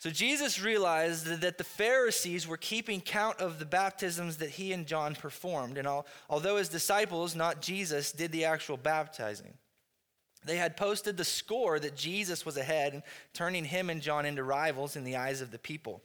So 0.00 0.10
Jesus 0.10 0.60
realized 0.60 1.26
that 1.26 1.58
the 1.58 1.64
Pharisees 1.64 2.48
were 2.48 2.56
keeping 2.56 3.00
count 3.00 3.38
of 3.38 3.58
the 3.58 3.64
baptisms 3.64 4.38
that 4.38 4.50
he 4.50 4.72
and 4.72 4.86
John 4.86 5.14
performed. 5.14 5.78
And 5.78 5.86
although 6.28 6.56
his 6.56 6.68
disciples, 6.68 7.36
not 7.36 7.62
Jesus, 7.62 8.10
did 8.10 8.32
the 8.32 8.46
actual 8.46 8.76
baptizing, 8.76 9.54
they 10.44 10.56
had 10.56 10.76
posted 10.76 11.16
the 11.16 11.24
score 11.24 11.78
that 11.78 11.96
Jesus 11.96 12.44
was 12.44 12.56
ahead, 12.56 13.02
turning 13.34 13.64
him 13.64 13.90
and 13.90 14.00
John 14.00 14.24
into 14.26 14.42
rivals 14.42 14.96
in 14.96 15.04
the 15.04 15.16
eyes 15.16 15.42
of 15.42 15.50
the 15.50 15.58
people. 15.58 16.00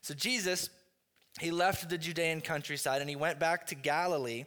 So 0.00 0.14
Jesus 0.14 0.70
he 1.40 1.50
left 1.50 1.88
the 1.88 1.98
Judean 1.98 2.40
countryside 2.40 3.00
and 3.00 3.10
he 3.10 3.16
went 3.16 3.38
back 3.38 3.66
to 3.66 3.74
Galilee. 3.74 4.44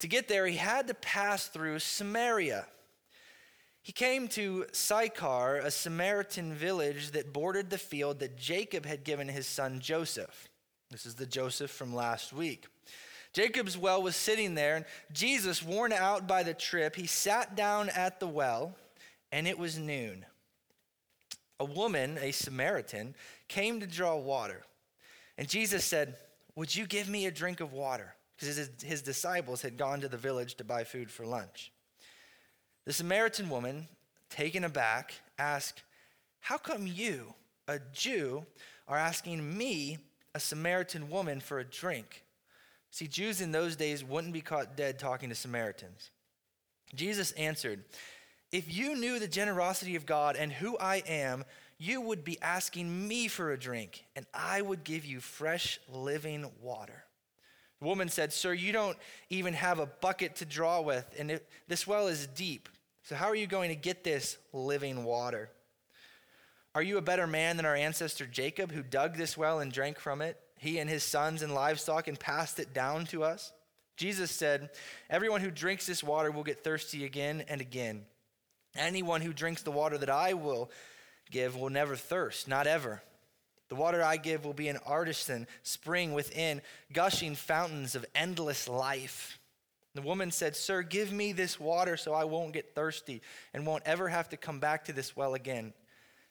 To 0.00 0.08
get 0.08 0.28
there, 0.28 0.46
he 0.46 0.56
had 0.56 0.88
to 0.88 0.94
pass 0.94 1.48
through 1.48 1.78
Samaria. 1.80 2.66
He 3.84 3.92
came 3.92 4.28
to 4.28 4.64
Sychar, 4.72 5.58
a 5.58 5.70
Samaritan 5.70 6.54
village 6.54 7.10
that 7.10 7.34
bordered 7.34 7.68
the 7.68 7.76
field 7.76 8.20
that 8.20 8.34
Jacob 8.34 8.86
had 8.86 9.04
given 9.04 9.28
his 9.28 9.46
son 9.46 9.78
Joseph. 9.78 10.48
This 10.90 11.04
is 11.04 11.16
the 11.16 11.26
Joseph 11.26 11.70
from 11.70 11.94
last 11.94 12.32
week. 12.32 12.66
Jacob's 13.34 13.76
well 13.76 14.02
was 14.02 14.16
sitting 14.16 14.54
there, 14.54 14.76
and 14.76 14.86
Jesus, 15.12 15.62
worn 15.62 15.92
out 15.92 16.26
by 16.26 16.42
the 16.42 16.54
trip, 16.54 16.96
he 16.96 17.06
sat 17.06 17.56
down 17.56 17.90
at 17.90 18.20
the 18.20 18.26
well, 18.26 18.74
and 19.30 19.46
it 19.46 19.58
was 19.58 19.78
noon. 19.78 20.24
A 21.60 21.66
woman, 21.66 22.16
a 22.22 22.32
Samaritan, 22.32 23.14
came 23.48 23.80
to 23.80 23.86
draw 23.86 24.16
water. 24.16 24.62
And 25.36 25.46
Jesus 25.46 25.84
said, 25.84 26.16
Would 26.56 26.74
you 26.74 26.86
give 26.86 27.10
me 27.10 27.26
a 27.26 27.30
drink 27.30 27.60
of 27.60 27.74
water? 27.74 28.14
Because 28.38 28.70
his, 28.82 29.02
disciples 29.02 29.60
had 29.60 29.76
gone 29.76 30.00
to 30.00 30.08
the 30.08 30.16
village 30.16 30.54
to 30.54 30.64
buy 30.64 30.84
food 30.84 31.10
for 31.10 31.26
lunch. 31.26 31.70
The 32.86 32.92
Samaritan 32.92 33.48
woman, 33.48 33.88
taken 34.28 34.64
aback, 34.64 35.14
asked, 35.38 35.82
How 36.40 36.58
come 36.58 36.86
you, 36.86 37.34
a 37.66 37.78
Jew, 37.92 38.44
are 38.86 38.98
asking 38.98 39.56
me, 39.56 39.98
a 40.34 40.40
Samaritan 40.40 41.08
woman, 41.08 41.40
for 41.40 41.58
a 41.58 41.64
drink? 41.64 42.24
See, 42.90 43.08
Jews 43.08 43.40
in 43.40 43.52
those 43.52 43.74
days 43.74 44.04
wouldn't 44.04 44.34
be 44.34 44.40
caught 44.40 44.76
dead 44.76 44.98
talking 44.98 45.30
to 45.30 45.34
Samaritans. 45.34 46.10
Jesus 46.94 47.32
answered, 47.32 47.84
If 48.52 48.72
you 48.72 48.94
knew 48.94 49.18
the 49.18 49.28
generosity 49.28 49.96
of 49.96 50.06
God 50.06 50.36
and 50.36 50.52
who 50.52 50.76
I 50.78 51.02
am, 51.06 51.44
you 51.78 52.00
would 52.00 52.22
be 52.22 52.40
asking 52.40 53.08
me 53.08 53.28
for 53.28 53.52
a 53.52 53.58
drink, 53.58 54.04
and 54.14 54.26
I 54.32 54.62
would 54.62 54.84
give 54.84 55.04
you 55.04 55.20
fresh 55.20 55.80
living 55.88 56.46
water. 56.60 57.04
The 57.80 57.86
woman 57.86 58.08
said, 58.08 58.32
Sir, 58.32 58.52
you 58.52 58.72
don't 58.72 58.96
even 59.28 59.54
have 59.54 59.78
a 59.78 59.86
bucket 59.86 60.36
to 60.36 60.44
draw 60.44 60.80
with, 60.80 61.04
and 61.18 61.30
it, 61.30 61.48
this 61.66 61.86
well 61.86 62.06
is 62.06 62.26
deep. 62.28 62.68
So, 63.04 63.14
how 63.14 63.26
are 63.26 63.34
you 63.34 63.46
going 63.46 63.70
to 63.70 63.76
get 63.76 64.04
this 64.04 64.36
living 64.52 65.04
water? 65.04 65.50
Are 66.74 66.82
you 66.82 66.98
a 66.98 67.02
better 67.02 67.26
man 67.26 67.56
than 67.56 67.66
our 67.66 67.76
ancestor 67.76 68.26
Jacob, 68.26 68.72
who 68.72 68.82
dug 68.82 69.16
this 69.16 69.36
well 69.36 69.60
and 69.60 69.72
drank 69.72 69.98
from 69.98 70.20
it? 70.20 70.40
he 70.64 70.78
and 70.78 70.88
his 70.88 71.04
sons 71.04 71.42
and 71.42 71.54
livestock 71.54 72.08
and 72.08 72.18
passed 72.18 72.58
it 72.58 72.72
down 72.72 73.04
to 73.06 73.22
us? 73.22 73.52
Jesus 73.96 74.30
said, 74.30 74.70
Everyone 75.08 75.40
who 75.40 75.50
drinks 75.50 75.86
this 75.86 76.02
water 76.02 76.30
will 76.30 76.42
get 76.42 76.64
thirsty 76.64 77.04
again 77.04 77.44
and 77.48 77.60
again. 77.60 78.06
Anyone 78.74 79.20
who 79.20 79.32
drinks 79.32 79.62
the 79.62 79.70
water 79.70 79.98
that 79.98 80.10
I 80.10 80.34
will 80.34 80.70
give 81.30 81.56
will 81.56 81.70
never 81.70 81.94
thirst, 81.94 82.48
not 82.48 82.66
ever. 82.66 83.02
The 83.68 83.76
water 83.76 84.02
I 84.02 84.16
give 84.16 84.44
will 84.44 84.54
be 84.54 84.68
an 84.68 84.78
artesian 84.86 85.46
spring 85.62 86.12
within, 86.12 86.60
gushing 86.92 87.34
fountains 87.34 87.94
of 87.94 88.04
endless 88.14 88.68
life. 88.68 89.38
The 89.94 90.02
woman 90.02 90.30
said, 90.30 90.56
Sir, 90.56 90.82
give 90.82 91.12
me 91.12 91.32
this 91.32 91.60
water 91.60 91.96
so 91.96 92.12
I 92.12 92.24
won't 92.24 92.52
get 92.52 92.74
thirsty 92.74 93.22
and 93.52 93.66
won't 93.66 93.84
ever 93.86 94.08
have 94.08 94.28
to 94.30 94.36
come 94.36 94.58
back 94.58 94.84
to 94.86 94.92
this 94.92 95.16
well 95.16 95.34
again. 95.34 95.72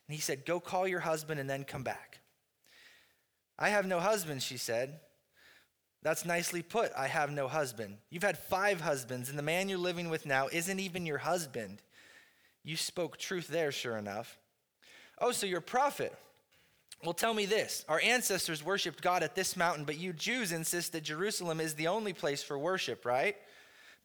And 0.07 0.15
he 0.15 0.19
said, 0.19 0.45
Go 0.45 0.59
call 0.59 0.87
your 0.87 0.99
husband 0.99 1.39
and 1.39 1.49
then 1.49 1.63
come 1.63 1.83
back. 1.83 2.19
I 3.57 3.69
have 3.69 3.85
no 3.85 3.99
husband, 3.99 4.43
she 4.43 4.57
said. 4.57 4.99
That's 6.01 6.25
nicely 6.25 6.61
put. 6.61 6.91
I 6.97 7.07
have 7.07 7.31
no 7.31 7.47
husband. 7.47 7.97
You've 8.09 8.23
had 8.23 8.37
five 8.37 8.81
husbands, 8.81 9.29
and 9.29 9.39
the 9.39 9.43
man 9.43 9.69
you're 9.69 9.77
living 9.77 10.09
with 10.09 10.25
now 10.25 10.49
isn't 10.51 10.79
even 10.79 11.05
your 11.05 11.19
husband. 11.19 11.81
You 12.63 12.75
spoke 12.75 13.17
truth 13.17 13.47
there, 13.47 13.71
sure 13.71 13.95
enough. 13.95 14.37
Oh, 15.19 15.31
so 15.31 15.45
you're 15.45 15.59
a 15.59 15.61
prophet. 15.61 16.13
Well, 17.03 17.13
tell 17.13 17.33
me 17.33 17.45
this. 17.45 17.85
Our 17.87 18.01
ancestors 18.01 18.63
worshiped 18.63 19.01
God 19.01 19.23
at 19.23 19.35
this 19.35 19.55
mountain, 19.55 19.85
but 19.85 19.97
you 19.97 20.11
Jews 20.11 20.51
insist 20.51 20.91
that 20.91 21.03
Jerusalem 21.03 21.61
is 21.61 21.75
the 21.75 21.87
only 21.87 22.13
place 22.13 22.43
for 22.43 22.57
worship, 22.57 23.05
right? 23.05 23.35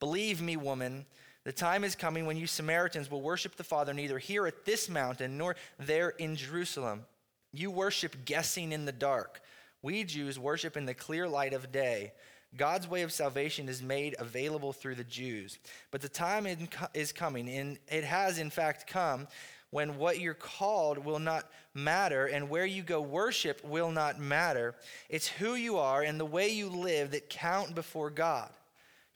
Believe 0.00 0.40
me, 0.40 0.57
woman, 0.57 1.07
the 1.45 1.52
time 1.52 1.85
is 1.85 1.95
coming 1.95 2.26
when 2.26 2.37
you 2.37 2.47
Samaritans 2.47 3.11
will 3.11 3.23
worship 3.23 3.57
the 3.57 3.64
Father 3.64 3.95
neither 3.95 4.19
here 4.19 4.47
at 4.47 4.64
this 4.64 4.88
mountain 4.88 5.38
nor 5.38 5.57
there 5.78 6.11
in 6.11 6.37
Jerusalem. 6.37 7.05
You 7.52 7.71
worship 7.71 8.25
guessing 8.25 8.73
in 8.73 8.85
the 8.85 8.93
dark. 8.93 9.40
We 9.83 10.05
Jews 10.05 10.38
worship 10.38 10.76
in 10.76 10.85
the 10.85 10.95
clear 10.95 11.28
light 11.28 11.55
of 11.55 11.73
day. 11.73 12.12
God's 12.57 12.88
way 12.88 13.02
of 13.02 13.12
salvation 13.12 13.69
is 13.69 13.83
made 13.83 14.17
available 14.19 14.73
through 14.73 14.97
the 14.97 15.05
Jews. 15.05 15.59
But 15.90 16.00
the 16.00 16.09
time 16.09 16.47
is 16.95 17.12
coming, 17.12 17.49
and 17.49 17.78
it 17.88 18.05
has 18.05 18.38
in 18.38 18.50
fact 18.50 18.87
come, 18.87 19.28
when 19.71 19.99
what 19.99 20.19
you're 20.19 20.35
called 20.35 20.99
will 20.99 21.19
not 21.19 21.50
matter 21.75 22.26
and 22.26 22.49
where 22.49 22.64
you 22.64 22.83
go 22.83 23.00
worship 23.00 23.62
will 23.62 23.90
not 23.90 24.19
matter. 24.19 24.75
It's 25.11 25.28
who 25.28 25.55
you 25.55 25.76
are 25.78 26.02
and 26.02 26.19
the 26.19 26.25
way 26.25 26.49
you 26.49 26.71
live 26.71 27.11
that 27.11 27.28
count 27.28 27.75
before 27.75 28.11
God. 28.11 28.50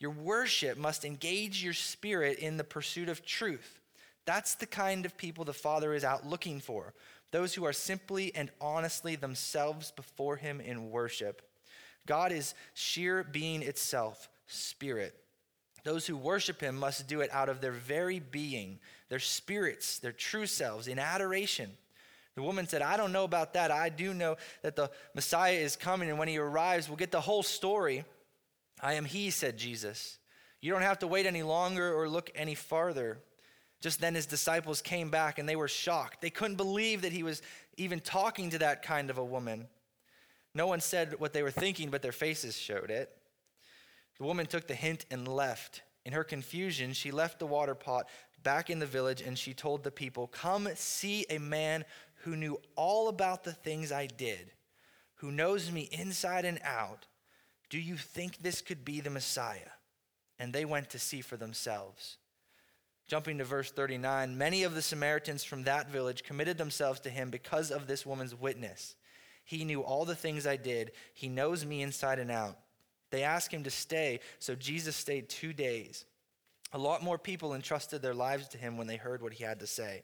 Your 0.03 0.11
worship 0.11 0.77
must 0.77 1.05
engage 1.05 1.63
your 1.63 1.75
spirit 1.75 2.41
in 2.41 2.57
the 2.57 2.65
pursuit 2.65 3.09
of 3.09 3.25
truth. 3.25 3.79
That's 4.25 4.57
the 4.57 4.67
kind 4.67 5.07
of 5.07 5.17
people 5.17 5.45
the 5.45 5.53
Father 5.53 5.95
is 5.95 6.03
out 6.03 6.27
looking 6.27 6.59
for 6.59 6.93
those 7.31 7.55
who 7.55 7.65
are 7.65 7.73
simply 7.73 8.35
and 8.35 8.51
honestly 8.61 9.17
themselves 9.17 9.91
before 9.93 10.37
Him 10.37 10.61
in 10.61 10.91
worship. 10.91 11.41
God 12.05 12.31
is 12.31 12.55
sheer 12.75 13.25
being 13.25 13.63
itself, 13.63 14.29
spirit. 14.49 15.15
Those 15.85 16.07
who 16.07 16.17
worship 16.17 16.61
Him 16.61 16.77
must 16.77 17.09
do 17.09 17.21
it 17.21 17.33
out 17.33 17.49
of 17.49 17.61
their 17.61 17.73
very 17.73 18.19
being, 18.19 18.81
their 19.09 19.21
spirits, 19.21 20.01
their 20.01 20.13
true 20.13 20.47
selves, 20.47 20.89
in 20.89 20.99
adoration. 20.99 21.71
The 22.35 22.43
woman 22.43 22.67
said, 22.67 22.83
I 22.83 22.97
don't 22.97 23.13
know 23.13 23.25
about 23.25 23.55
that. 23.55 23.71
I 23.71 23.89
do 23.89 24.13
know 24.13 24.37
that 24.63 24.75
the 24.75 24.91
Messiah 25.15 25.55
is 25.55 25.77
coming, 25.77 26.11
and 26.11 26.19
when 26.19 26.29
he 26.29 26.39
arrives, 26.39 26.89
we'll 26.89 26.97
get 26.97 27.13
the 27.13 27.21
whole 27.21 27.43
story. 27.43 28.05
I 28.83 28.95
am 28.95 29.05
he, 29.05 29.31
said 29.31 29.57
Jesus. 29.57 30.19
You 30.61 30.73
don't 30.73 30.83
have 30.83 30.99
to 30.99 31.07
wait 31.07 31.27
any 31.27 31.43
longer 31.43 31.95
or 31.95 32.09
look 32.09 32.31
any 32.35 32.55
farther. 32.55 33.19
Just 33.81 34.01
then 34.01 34.15
his 34.15 34.27
disciples 34.27 34.83
came 34.83 35.11
back 35.11 35.39
and 35.39 35.49
they 35.49 35.57
were 35.57 35.69
shocked. 35.69 36.21
They 36.21 36.31
couldn't 36.31 36.57
believe 36.57 37.03
that 37.03 37.13
he 37.13 37.23
was 37.23 37.43
even 37.77 38.01
talking 38.01 38.51
to 38.51 38.59
that 38.59 38.83
kind 38.83 39.11
of 39.11 39.19
a 39.19 39.25
woman. 39.25 39.69
No 40.55 40.67
one 40.67 40.81
said 40.81 41.19
what 41.19 41.33
they 41.33 41.43
were 41.43 41.51
thinking, 41.51 41.91
but 41.91 42.03
their 42.03 42.13
faces 42.13 42.57
showed 42.57 42.91
it. 42.91 43.11
The 44.19 44.25
woman 44.25 44.47
took 44.47 44.67
the 44.67 44.75
hint 44.75 45.07
and 45.11 45.27
left. 45.27 45.83
In 46.05 46.13
her 46.13 46.25
confusion, 46.25 46.93
she 46.93 47.11
left 47.11 47.39
the 47.39 47.47
water 47.47 47.75
pot 47.75 48.09
back 48.43 48.71
in 48.71 48.79
the 48.79 48.87
village 48.87 49.21
and 49.21 49.39
she 49.39 49.55
told 49.55 49.83
the 49.83 49.91
people, 49.91 50.27
Come 50.27 50.69
see 50.75 51.27
a 51.31 51.39
man 51.39 51.85
who 52.23 52.37
knew 52.37 52.61
all 52.77 53.09
about 53.09 53.45
the 53.45 53.53
things 53.53 53.91
I 53.91 54.07
did, 54.07 54.53
who 55.17 55.33
knows 55.33 55.73
me 55.73 55.89
inside 55.91 56.45
and 56.45 56.61
out. 56.63 57.07
Do 57.73 57.81
you 57.81 57.97
think 57.97 58.37
this 58.37 58.61
could 58.61 58.85
be 58.85 59.01
the 59.01 59.09
Messiah? 59.09 59.73
And 60.39 60.53
they 60.53 60.67
went 60.67 60.91
to 60.91 60.99
see 60.99 61.23
for 61.23 61.39
themselves. 61.39 62.19
Jumping 63.07 63.39
to 63.39 63.45
verse 63.45 63.71
39, 63.71 64.37
many 64.37 64.65
of 64.65 64.75
the 64.75 64.83
Samaritans 64.83 65.43
from 65.43 65.63
that 65.63 65.91
village 65.91 66.23
committed 66.23 66.59
themselves 66.59 67.01
to 67.01 67.09
him 67.09 67.31
because 67.31 67.71
of 67.71 67.87
this 67.87 68.05
woman's 68.05 68.35
witness. 68.35 68.95
He 69.47 69.65
knew 69.65 69.81
all 69.81 70.05
the 70.05 70.15
things 70.15 70.47
I 70.47 70.57
did, 70.57 70.93
he 71.15 71.31
knows 71.31 71.65
me 71.65 71.81
inside 71.81 72.19
and 72.19 72.31
out. 72.31 72.59
They 73.09 73.23
asked 73.23 73.51
him 73.51 73.65
to 73.65 73.71
stay, 73.71 74.21
so 74.39 74.55
Jesus 74.55 74.95
stayed 74.95 75.31
two 75.31 75.55
days. 75.55 76.05
A 76.75 76.79
lot 76.79 77.03
more 77.03 77.17
people 77.17 77.55
entrusted 77.55 78.03
their 78.03 78.13
lives 78.13 78.49
to 78.49 78.59
him 78.59 78.77
when 78.77 78.87
they 78.87 78.97
heard 78.97 79.23
what 79.23 79.33
he 79.33 79.45
had 79.45 79.61
to 79.61 79.67
say. 79.67 80.03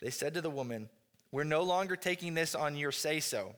They 0.00 0.10
said 0.10 0.34
to 0.34 0.40
the 0.40 0.50
woman, 0.50 0.88
We're 1.30 1.44
no 1.44 1.62
longer 1.62 1.94
taking 1.94 2.34
this 2.34 2.56
on 2.56 2.74
your 2.74 2.90
say 2.90 3.20
so. 3.20 3.54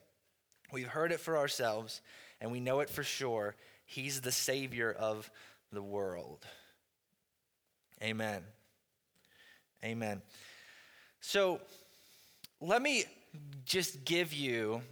We've 0.73 0.87
heard 0.87 1.11
it 1.11 1.21
for 1.21 1.39
ourselves, 1.39 2.03
and 2.41 2.51
we 2.51 2.61
know 2.61 2.81
it 2.81 2.91
for 2.91 3.03
sure. 3.03 3.55
He's 3.85 4.21
the 4.21 4.33
Savior 4.33 4.93
of 4.93 5.31
the 5.73 5.83
world. 5.83 6.47
Amen. 8.03 8.43
Amen. 9.85 10.23
So 11.21 11.61
let 12.61 12.81
me 12.81 13.05
just 13.65 14.05
give 14.05 14.33
you 14.33 14.83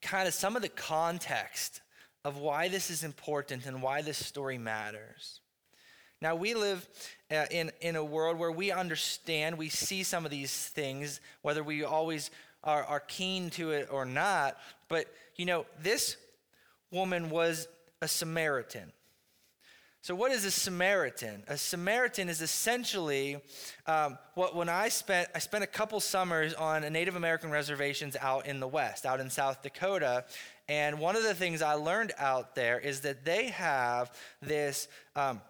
kind 0.00 0.28
of 0.28 0.34
some 0.34 0.56
of 0.56 0.62
the 0.62 0.68
context 0.68 1.80
of 2.24 2.36
why 2.36 2.68
this 2.68 2.90
is 2.90 3.02
important 3.02 3.66
and 3.66 3.82
why 3.82 4.02
this 4.02 4.24
story 4.24 4.58
matters. 4.58 5.40
Now, 6.20 6.36
we 6.36 6.54
live 6.54 6.86
uh, 7.32 7.46
in, 7.50 7.72
in 7.80 7.96
a 7.96 8.04
world 8.04 8.38
where 8.38 8.52
we 8.52 8.70
understand, 8.70 9.58
we 9.58 9.68
see 9.68 10.04
some 10.04 10.24
of 10.24 10.30
these 10.30 10.54
things, 10.68 11.20
whether 11.42 11.64
we 11.64 11.82
always 11.82 12.30
are, 12.62 12.84
are 12.84 13.00
keen 13.00 13.50
to 13.50 13.72
it 13.72 13.88
or 13.90 14.04
not. 14.04 14.56
But, 14.88 15.06
you 15.34 15.46
know, 15.46 15.66
this 15.80 16.16
woman 16.92 17.30
was 17.30 17.66
a 18.00 18.08
Samaritan. 18.08 18.92
So, 20.02 20.16
what 20.16 20.32
is 20.32 20.44
a 20.44 20.50
Samaritan? 20.50 21.44
A 21.46 21.56
Samaritan 21.56 22.28
is 22.28 22.42
essentially 22.42 23.36
um, 23.86 24.18
what 24.34 24.56
when 24.56 24.68
I 24.68 24.88
spent 24.88 25.28
I 25.32 25.38
spent 25.38 25.62
a 25.62 25.68
couple 25.68 26.00
summers 26.00 26.54
on 26.54 26.82
Native 26.92 27.14
American 27.14 27.50
reservations 27.52 28.16
out 28.20 28.46
in 28.46 28.58
the 28.58 28.66
West, 28.66 29.06
out 29.06 29.20
in 29.20 29.30
South 29.30 29.62
Dakota, 29.62 30.24
and 30.68 30.98
one 30.98 31.14
of 31.14 31.22
the 31.22 31.34
things 31.34 31.62
I 31.62 31.74
learned 31.74 32.12
out 32.18 32.56
there 32.56 32.80
is 32.80 33.02
that 33.02 33.24
they 33.24 33.48
have 33.48 34.12
this. 34.40 34.88
Um, 35.14 35.40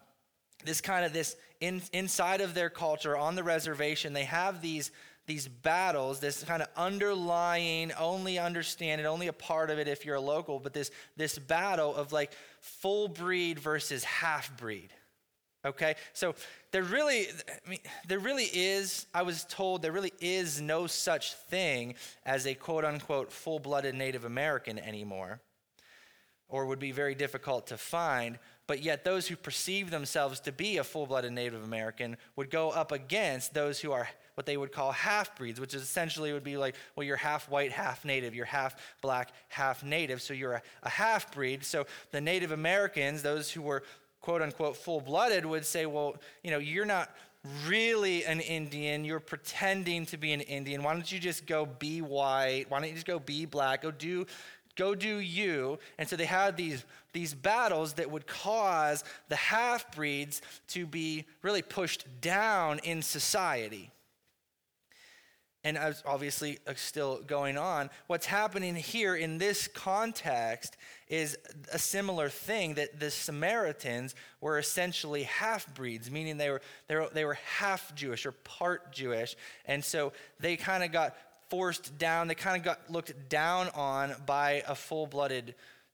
this 0.65 0.79
kind 0.79 1.03
of 1.03 1.11
this 1.11 1.35
in, 1.59 1.81
inside 1.91 2.39
of 2.39 2.53
their 2.53 2.69
culture 2.69 3.17
on 3.17 3.35
the 3.35 3.43
reservation 3.43 4.13
they 4.13 4.23
have 4.23 4.61
these 4.61 4.91
these 5.25 5.47
battles, 5.47 6.19
this 6.19 6.43
kind 6.43 6.61
of 6.61 6.67
underlying, 6.75 7.91
only 7.93 8.37
understand 8.39 8.99
it, 8.99 9.05
only 9.05 9.27
a 9.27 9.33
part 9.33 9.69
of 9.69 9.79
it 9.79 9.87
if 9.87 10.05
you're 10.05 10.15
a 10.15 10.21
local, 10.21 10.59
but 10.59 10.73
this, 10.73 10.91
this 11.15 11.39
battle 11.39 11.95
of 11.95 12.11
like 12.11 12.33
full 12.59 13.07
breed 13.07 13.57
versus 13.57 14.03
half 14.03 14.55
breed. 14.57 14.89
Okay? 15.65 15.95
So 16.11 16.35
there 16.71 16.83
really, 16.83 17.27
I 17.65 17.69
mean, 17.69 17.79
there 18.07 18.19
really 18.19 18.49
is, 18.51 19.05
I 19.13 19.21
was 19.21 19.45
told 19.45 19.81
there 19.81 19.93
really 19.93 20.13
is 20.19 20.59
no 20.59 20.87
such 20.87 21.33
thing 21.33 21.95
as 22.25 22.45
a 22.45 22.53
quote 22.53 22.83
unquote 22.83 23.31
full 23.31 23.59
blooded 23.59 23.95
Native 23.95 24.25
American 24.25 24.77
anymore, 24.77 25.39
or 26.49 26.65
would 26.65 26.79
be 26.79 26.91
very 26.91 27.15
difficult 27.15 27.67
to 27.67 27.77
find 27.77 28.39
but 28.67 28.81
yet 28.81 29.03
those 29.03 29.27
who 29.27 29.35
perceive 29.35 29.91
themselves 29.91 30.39
to 30.41 30.51
be 30.51 30.77
a 30.77 30.83
full 30.83 31.05
blooded 31.05 31.33
Native 31.33 31.63
American 31.63 32.17
would 32.35 32.49
go 32.49 32.69
up 32.69 32.91
against 32.91 33.53
those 33.53 33.79
who 33.79 33.91
are 33.91 34.07
what 34.35 34.45
they 34.45 34.57
would 34.57 34.71
call 34.71 34.91
half 34.91 35.35
breeds, 35.37 35.59
which 35.59 35.73
is 35.73 35.81
essentially 35.81 36.33
would 36.33 36.43
be 36.43 36.57
like, 36.57 36.75
well, 36.95 37.05
you're 37.05 37.17
half 37.17 37.49
white, 37.49 37.71
half 37.71 38.03
native, 38.03 38.33
you're 38.33 38.45
half 38.45 38.75
black, 39.01 39.31
half 39.49 39.83
native, 39.83 40.21
so 40.21 40.33
you're 40.33 40.53
a, 40.53 40.61
a 40.83 40.89
half 40.89 41.31
breed. 41.33 41.63
So 41.63 41.85
the 42.11 42.21
Native 42.21 42.51
Americans, 42.51 43.21
those 43.21 43.51
who 43.51 43.61
were 43.61 43.83
quote 44.21 44.41
unquote 44.41 44.77
full 44.77 45.01
blooded, 45.01 45.45
would 45.45 45.65
say, 45.65 45.85
well, 45.85 46.15
you 46.43 46.51
know, 46.51 46.57
you're 46.57 46.85
not 46.85 47.11
really 47.67 48.23
an 48.25 48.39
Indian. 48.39 49.03
You're 49.03 49.19
pretending 49.19 50.05
to 50.07 50.17
be 50.17 50.31
an 50.31 50.41
Indian. 50.41 50.81
Why 50.81 50.93
don't 50.93 51.11
you 51.11 51.19
just 51.19 51.45
go 51.45 51.65
be 51.65 52.01
white? 52.01 52.65
Why 52.69 52.79
don't 52.79 52.87
you 52.87 52.95
just 52.95 53.05
go 53.05 53.19
be 53.19 53.45
black? 53.45 53.81
Go 53.81 53.91
do 53.91 54.25
go 54.75 54.95
do 54.95 55.17
you. 55.17 55.79
And 55.97 56.07
so 56.07 56.15
they 56.15 56.25
had 56.25 56.57
these, 56.57 56.83
these 57.13 57.33
battles 57.33 57.93
that 57.93 58.09
would 58.09 58.27
cause 58.27 59.03
the 59.29 59.35
half 59.35 59.95
breeds 59.95 60.41
to 60.69 60.85
be 60.85 61.25
really 61.41 61.61
pushed 61.61 62.05
down 62.21 62.79
in 62.79 63.01
society. 63.01 63.91
And 65.65 65.77
obviously 66.05 66.59
uh, 66.67 66.73
still 66.75 67.21
going 67.21 67.57
on, 67.57 67.89
what's 68.07 68.25
happening 68.25 68.75
here 68.75 69.15
in 69.15 69.37
this 69.37 69.69
context 69.69 70.75
is 71.07 71.37
a 71.71 71.79
similar 71.79 72.27
thing 72.27 72.73
that 72.73 72.99
the 72.99 73.09
Samaritans 73.09 74.13
were 74.41 74.59
essentially 74.59 75.23
half 75.23 75.73
breeds, 75.73 76.11
meaning 76.11 76.35
they 76.35 76.49
were, 76.49 76.61
they 76.89 76.95
were, 76.95 77.09
they 77.13 77.23
were 77.23 77.37
half 77.57 77.95
Jewish 77.95 78.25
or 78.25 78.33
part 78.33 78.91
Jewish. 78.91 79.37
And 79.65 79.83
so 79.85 80.11
they 80.41 80.57
kind 80.57 80.83
of 80.83 80.91
got 80.91 81.15
forced 81.53 81.99
down, 81.99 82.27
they 82.27 82.33
kind 82.33 82.57
of 82.57 82.63
got 82.63 82.79
looked 82.89 83.29
down 83.29 83.69
on 83.75 84.15
by 84.25 84.63
a 84.67 84.73
full 84.73 85.05
blooded 85.05 85.53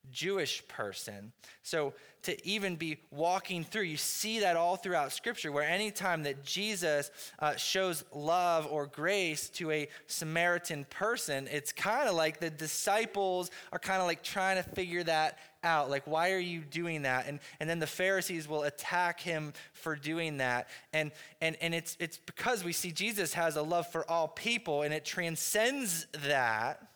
Jewish 0.09 0.65
person. 0.69 1.33
So 1.63 1.93
to 2.23 2.47
even 2.47 2.77
be 2.77 2.99
walking 3.11 3.65
through, 3.65 3.81
you 3.81 3.97
see 3.97 4.39
that 4.39 4.55
all 4.55 4.77
throughout 4.77 5.11
Scripture, 5.11 5.51
where 5.51 5.67
anytime 5.67 6.23
that 6.23 6.45
Jesus 6.45 7.11
uh, 7.39 7.57
shows 7.57 8.05
love 8.13 8.67
or 8.71 8.87
grace 8.87 9.49
to 9.49 9.69
a 9.71 9.89
Samaritan 10.07 10.85
person, 10.89 11.49
it's 11.51 11.73
kind 11.73 12.07
of 12.07 12.15
like 12.15 12.39
the 12.39 12.49
disciples 12.49 13.51
are 13.73 13.79
kind 13.79 13.99
of 13.99 14.07
like 14.07 14.23
trying 14.23 14.63
to 14.63 14.69
figure 14.69 15.03
that 15.03 15.39
out. 15.63 15.89
Like, 15.89 16.05
why 16.05 16.31
are 16.31 16.39
you 16.39 16.61
doing 16.61 17.03
that? 17.03 17.27
And, 17.27 17.39
and 17.59 17.69
then 17.69 17.79
the 17.79 17.87
Pharisees 17.87 18.47
will 18.47 18.63
attack 18.63 19.19
him 19.19 19.53
for 19.73 19.95
doing 19.95 20.37
that. 20.37 20.69
And, 20.93 21.11
and, 21.41 21.55
and 21.61 21.73
it's, 21.73 21.97
it's 21.99 22.17
because 22.17 22.63
we 22.63 22.73
see 22.73 22.91
Jesus 22.91 23.33
has 23.33 23.55
a 23.55 23.61
love 23.61 23.87
for 23.87 24.09
all 24.09 24.27
people 24.27 24.83
and 24.83 24.93
it 24.93 25.05
transcends 25.05 26.07
that. 26.25 26.87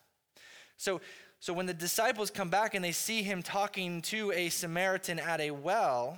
So, 0.77 1.01
so 1.39 1.53
when 1.53 1.65
the 1.65 1.73
disciples 1.73 2.31
come 2.31 2.49
back 2.49 2.73
and 2.73 2.83
they 2.83 2.91
see 2.91 3.21
him 3.21 3.43
talking 3.43 4.01
to 4.03 4.31
a 4.31 4.49
Samaritan 4.49 5.19
at 5.19 5.41
a 5.41 5.51
well, 5.51 6.17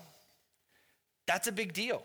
that's 1.25 1.47
a 1.47 1.51
big 1.51 1.73
deal. 1.73 2.03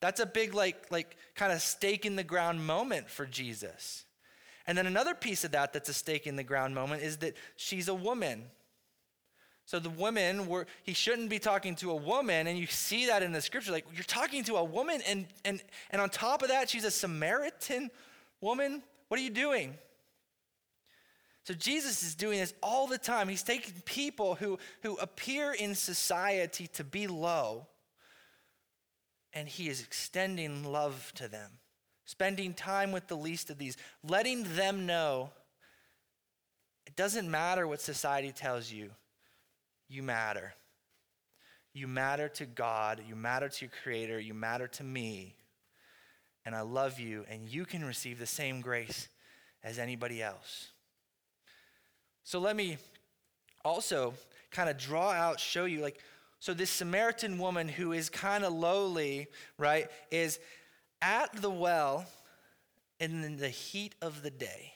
That's 0.00 0.20
a 0.20 0.26
big, 0.26 0.54
like, 0.54 0.86
like 0.90 1.16
kind 1.34 1.52
of 1.52 1.60
stake 1.60 2.06
in 2.06 2.16
the 2.16 2.24
ground 2.24 2.66
moment 2.66 3.10
for 3.10 3.26
Jesus. 3.26 4.04
And 4.66 4.76
then 4.76 4.86
another 4.86 5.14
piece 5.14 5.44
of 5.44 5.52
that 5.52 5.72
that's 5.72 5.88
a 5.88 5.94
stake 5.94 6.26
in 6.26 6.36
the 6.36 6.44
ground 6.44 6.74
moment 6.74 7.02
is 7.02 7.16
that 7.18 7.36
she's 7.56 7.88
a 7.88 7.94
woman. 7.94 8.44
So 9.68 9.78
the 9.78 9.90
woman, 9.90 10.46
were, 10.46 10.66
he 10.82 10.94
shouldn't 10.94 11.28
be 11.28 11.38
talking 11.38 11.76
to 11.76 11.90
a 11.90 11.94
woman, 11.94 12.46
and 12.46 12.58
you 12.58 12.66
see 12.66 13.08
that 13.08 13.22
in 13.22 13.32
the 13.32 13.42
scripture. 13.42 13.70
Like, 13.70 13.84
you're 13.92 14.02
talking 14.02 14.42
to 14.44 14.56
a 14.56 14.64
woman, 14.64 15.02
and, 15.06 15.26
and, 15.44 15.62
and 15.90 16.00
on 16.00 16.08
top 16.08 16.40
of 16.40 16.48
that, 16.48 16.70
she's 16.70 16.86
a 16.86 16.90
Samaritan 16.90 17.90
woman? 18.40 18.82
What 19.08 19.20
are 19.20 19.22
you 19.22 19.28
doing? 19.28 19.76
So 21.44 21.52
Jesus 21.52 22.02
is 22.02 22.14
doing 22.14 22.38
this 22.38 22.54
all 22.62 22.86
the 22.86 22.96
time. 22.96 23.28
He's 23.28 23.42
taking 23.42 23.74
people 23.84 24.36
who, 24.36 24.58
who 24.80 24.96
appear 24.96 25.52
in 25.52 25.74
society 25.74 26.68
to 26.68 26.82
be 26.82 27.06
low, 27.06 27.66
and 29.34 29.46
he 29.46 29.68
is 29.68 29.82
extending 29.82 30.64
love 30.64 31.12
to 31.16 31.28
them, 31.28 31.50
spending 32.06 32.54
time 32.54 32.90
with 32.90 33.06
the 33.06 33.18
least 33.18 33.50
of 33.50 33.58
these, 33.58 33.76
letting 34.02 34.44
them 34.54 34.86
know 34.86 35.28
it 36.86 36.96
doesn't 36.96 37.30
matter 37.30 37.68
what 37.68 37.82
society 37.82 38.32
tells 38.32 38.72
you, 38.72 38.92
you 39.88 40.02
matter. 40.02 40.54
You 41.72 41.86
matter 41.86 42.28
to 42.30 42.46
God, 42.46 43.02
you 43.08 43.14
matter 43.14 43.48
to 43.48 43.64
your 43.64 43.72
Creator, 43.82 44.20
you 44.20 44.34
matter 44.34 44.66
to 44.68 44.84
me, 44.84 45.36
and 46.44 46.54
I 46.54 46.62
love 46.62 46.98
you, 46.98 47.24
and 47.28 47.48
you 47.48 47.64
can 47.64 47.84
receive 47.84 48.18
the 48.18 48.26
same 48.26 48.60
grace 48.60 49.08
as 49.62 49.78
anybody 49.78 50.22
else. 50.22 50.68
So 52.24 52.38
let 52.38 52.56
me 52.56 52.78
also 53.64 54.14
kind 54.50 54.68
of 54.68 54.78
draw 54.78 55.10
out, 55.10 55.40
show 55.40 55.66
you, 55.66 55.80
like, 55.80 56.00
so 56.40 56.54
this 56.54 56.70
Samaritan 56.70 57.38
woman 57.38 57.68
who 57.68 57.92
is 57.92 58.08
kind 58.08 58.44
of 58.44 58.52
lowly, 58.52 59.26
right, 59.58 59.88
is 60.10 60.38
at 61.02 61.32
the 61.40 61.50
well 61.50 62.06
in 63.00 63.36
the 63.36 63.48
heat 63.48 63.94
of 64.00 64.22
the 64.22 64.30
day. 64.30 64.72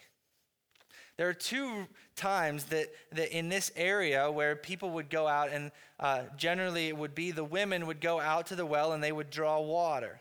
There 1.17 1.29
are 1.29 1.35
two 1.35 1.87
times 2.17 2.65
that, 2.65 2.89
that 3.13 3.37
in 3.37 3.49
this 3.49 3.71
area 3.77 4.31
where 4.31 4.57
people 4.57 4.91
would 4.91 5.11
go 5.11 5.27
out, 5.27 5.51
and 5.51 5.71
uh, 6.01 6.23
generally 6.37 6.89
it 6.89 6.97
would 6.97 7.15
be 7.15 7.31
the 7.31 7.45
women 7.45 7.87
would 7.87 8.01
go 8.01 8.21
out 8.21 8.47
to 8.47 8.57
the 8.57 8.67
well 8.67 8.93
and 8.93 9.03
they 9.03 9.13
would 9.13 9.31
draw 9.31 9.61
water. 9.61 10.21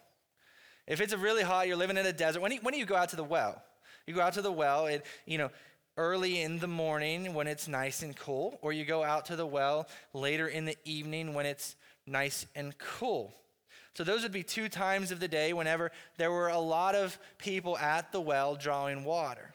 If 0.87 1.01
it's 1.01 1.15
really 1.15 1.43
hot, 1.43 1.67
you're 1.67 1.77
living 1.77 1.97
in 1.97 2.05
a 2.05 2.13
desert. 2.13 2.41
When 2.41 2.49
do 2.49 2.55
you, 2.55 2.61
when 2.61 2.73
do 2.73 2.79
you 2.79 2.85
go 2.85 2.95
out 2.95 3.09
to 3.09 3.15
the 3.15 3.23
well? 3.23 3.61
You 4.07 4.13
go 4.13 4.21
out 4.21 4.33
to 4.33 4.41
the 4.41 4.51
well, 4.51 4.87
it, 4.87 5.05
you 5.25 5.37
know, 5.37 5.49
early 5.97 6.41
in 6.41 6.59
the 6.59 6.67
morning 6.67 7.33
when 7.33 7.47
it's 7.47 7.67
nice 7.67 8.01
and 8.01 8.15
cool, 8.15 8.57
or 8.61 8.73
you 8.73 8.85
go 8.85 9.03
out 9.03 9.25
to 9.25 9.35
the 9.35 9.45
well 9.45 9.87
later 10.13 10.47
in 10.47 10.65
the 10.65 10.77
evening 10.85 11.33
when 11.33 11.45
it's 11.45 11.75
nice 12.07 12.45
and 12.55 12.77
cool. 12.77 13.33
So, 13.93 14.05
those 14.05 14.23
would 14.23 14.31
be 14.31 14.43
two 14.43 14.69
times 14.69 15.11
of 15.11 15.19
the 15.19 15.27
day 15.27 15.51
whenever 15.51 15.91
there 16.17 16.31
were 16.31 16.47
a 16.47 16.59
lot 16.59 16.95
of 16.95 17.19
people 17.37 17.77
at 17.77 18.11
the 18.11 18.21
well 18.21 18.55
drawing 18.55 19.03
water. 19.03 19.53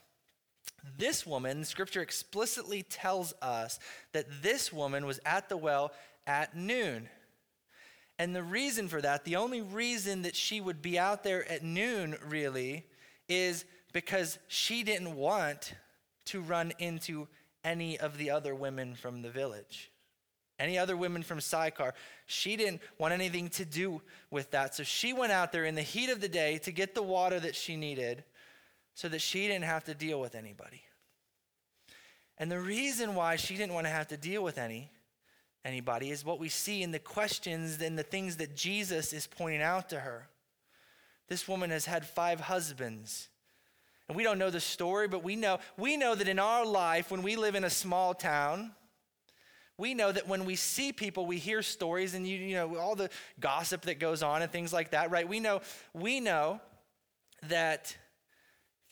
This 0.99 1.27
woman, 1.27 1.65
scripture 1.65 2.03
explicitly 2.03 2.83
tells 2.83 3.33
us 3.43 3.79
that 4.13 4.43
this 4.43 4.73
woman 4.73 5.07
was 5.07 5.21
at 5.25 5.49
the 5.49 5.57
well 5.57 5.93
at 6.27 6.57
noon. 6.57 7.09
And 8.19 8.35
the 8.35 8.43
reason 8.43 8.89
for 8.89 9.01
that, 9.03 9.25
the 9.25 9.37
only 9.37 9.61
reason 9.61 10.23
that 10.23 10.35
she 10.35 10.61
would 10.61 10.81
be 10.81 10.99
out 10.99 11.23
there 11.23 11.51
at 11.51 11.63
noon 11.63 12.17
really, 12.27 12.87
is 13.29 13.65
because 13.93 14.39
she 14.49 14.83
didn't 14.83 15.17
want 15.17 15.75
to 16.27 16.41
run 16.41 16.73
into 16.79 17.29
any 17.65 17.99
of 17.99 18.17
the 18.17 18.31
other 18.31 18.55
women 18.55 18.95
from 18.95 19.23
the 19.23 19.31
village. 19.31 19.91
Any 20.59 20.79
other 20.79 20.97
women 20.97 21.23
from 21.23 21.41
Sychar. 21.41 21.93
She 22.25 22.57
didn't 22.57 22.81
want 22.99 23.13
anything 23.13 23.51
to 23.51 23.65
do 23.65 24.01
with 24.31 24.51
that. 24.53 24.75
So 24.75 24.85
she 24.85 25.13
went 25.13 25.33
out 25.33 25.53
there 25.53 25.67
in 25.67 25.75
the 25.75 25.83
heat 25.83 26.09
of 26.09 26.21
the 26.21 26.29
day 26.29 26.59
to 26.59 26.73
get 26.73 26.95
the 26.95 27.03
water 27.03 27.39
that 27.39 27.55
she 27.55 27.77
needed 27.77 28.25
so 28.97 29.11
that 29.11 29.21
she 29.21 29.47
didn't 29.47 29.65
have 29.65 29.85
to 29.85 29.95
deal 29.95 30.19
with 30.19 30.35
anybody. 30.35 30.81
And 32.39 32.51
the 32.51 32.59
reason 32.59 33.15
why 33.15 33.37
she 33.37 33.55
didn't 33.55 33.75
want 33.75 33.87
to 33.87 33.91
have 33.91 34.09
to 34.09 34.17
deal 34.17 34.43
with 34.43 34.59
any 34.59 34.91
anybody 35.67 36.11
is 36.11 36.25
what 36.25 36.39
we 36.39 36.49
see 36.49 36.83
in 36.83 36.93
the 36.93 36.99
questions 36.99 37.81
and 37.83 37.99
the 37.99 38.03
things 38.03 38.37
that 38.37 38.57
Jesus 38.57 39.13
is 39.13 39.27
pointing 39.27 39.61
out 39.61 39.91
to 39.91 40.01
her. 40.01 40.29
This 41.29 41.47
woman 41.47 41.71
has 41.71 41.85
had 41.85 42.07
five 42.07 42.41
husbands. 42.41 43.29
And 44.09 44.17
we 44.17 44.23
don't 44.23 44.39
know 44.39 44.51
the 44.51 44.61
story, 44.61 45.09
but 45.09 45.23
we 45.23 45.37
know, 45.37 45.59
we 45.77 45.99
know 45.99 46.15
that 46.15 46.29
in 46.29 46.39
our 46.39 46.65
life, 46.65 47.11
when 47.11 47.23
we 47.23 47.37
live 47.37 47.55
in 47.55 47.65
a 47.65 47.71
small 47.71 48.15
town, 48.15 48.71
we 49.77 49.93
know 49.93 50.11
that 50.11 50.27
when 50.27 50.47
we 50.47 50.57
see 50.57 50.93
people, 50.93 51.27
we 51.27 51.37
hear 51.37 51.61
stories 51.61 52.15
and 52.15 52.27
you, 52.27 52.39
you 52.39 52.55
know, 52.55 52.77
all 52.77 52.95
the 52.95 53.11
gossip 53.41 53.83
that 53.83 53.99
goes 53.99 54.23
on 54.23 54.41
and 54.41 54.51
things 54.51 54.73
like 54.73 54.93
that, 54.93 55.11
right? 55.11 55.29
We 55.29 55.41
know, 55.41 55.61
we 55.93 56.21
know 56.21 56.61
that 57.49 57.95